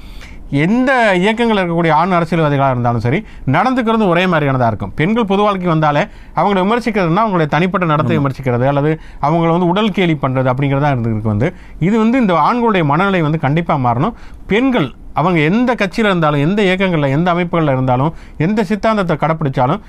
எந்த 0.64 0.92
இயக்கங்கள் 1.24 1.60
இருக்கக்கூடிய 1.60 1.94
ஆண் 2.00 2.16
அரசியல்வாதிகளாக 2.18 2.76
இருந்தாலும் 2.76 3.04
சரி 3.06 3.20
நடந்துக்கிறது 3.56 4.08
ஒரே 4.14 4.24
மாதிரியானதாக 4.32 4.72
இருக்கும். 4.74 4.94
பெண்கள் 5.00 5.30
பொது 5.32 5.42
வாழ்க்கை 5.46 5.70
வந்தாலே 5.74 6.04
அவங்களை 6.40 6.60
விமர்சிக்கிறதுனா 6.66 7.24
அவங்களுடைய 7.26 7.50
தனிப்பட்ட 7.56 7.88
நடத்தை 7.94 8.18
விமர்சிக்கிறது 8.20 8.68
அல்லது 8.72 8.92
அவங்கள 9.28 9.52
வந்து 9.56 9.72
உடல் 9.74 9.94
கேலி 9.98 10.18
பண்ணுறது 10.24 10.50
அப்படிங்கிறதா 10.54 10.92
இருக்கு 10.94 11.34
வந்து. 11.34 11.50
இது 11.88 11.96
வந்து 12.04 12.22
இந்த 12.24 12.34
ஆண்களுடைய 12.48 12.86
மனநிலை 12.94 13.22
வந்து 13.28 13.40
கண்டிப்பாக 13.46 13.86
மாறணும். 13.88 14.16
பெண்கள் 14.54 14.90
அவங்க 15.20 15.40
எந்த 15.52 15.72
கட்சியில் 15.76 16.10
இருந்தாலும் 16.12 16.44
எந்த 16.48 16.60
இயக்கங்களில் 16.70 17.14
எந்த 17.18 17.30
அமைப்புகளில் 17.36 17.74
இருந்தாலும் 17.76 18.12
எந்த 18.46 18.64
சித்தாந்தத்தை 18.72 19.16
கடைப்பிடிச்சாலும் 19.22 19.82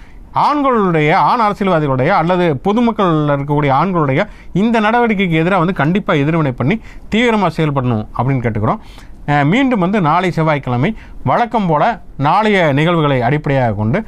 ஆண்களுடைய 0.46 1.10
ஆண் 1.28 1.42
அரசியல்வாதிகளுடைய 1.44 2.10
அல்லது 2.20 2.44
பொதுமக்களில் 2.66 3.32
இருக்கக்கூடிய 3.34 3.70
ஆண்களுடைய 3.80 4.20
இந்த 4.62 4.80
நடவடிக்கைக்கு 4.86 5.40
எதிராக 5.42 5.62
வந்து 5.62 5.80
கண்டிப்பாக 5.82 6.22
எதிர்வினை 6.22 6.52
பண்ணி 6.52 6.76
தீவிரமாக 7.08 7.52
செயல்படணும் 7.58 8.04
அப்படின்னு 8.16 8.44
கேட்டுக்கிறோம். 8.44 8.82
மீண்டும் 9.44 9.78
வந்து 9.78 10.00
நாளை 10.00 10.30
செவ்வாய்க்கிழமை 10.30 10.96
வழக்கம் 11.24 11.66
போல 11.66 12.00
நாளைய 12.16 12.72
நிகழ்வுகளை 12.72 13.22
அடிப்படையாக 13.22 13.72
கொண்டு 13.72 14.04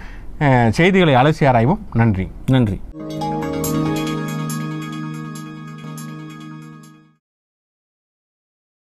செய்திகளை 0.69 1.15
அலசி 1.15 1.45
ஆராய்வோம். 1.45 1.83
நன்றி. 1.93 2.31
நன்றி. 2.47 2.81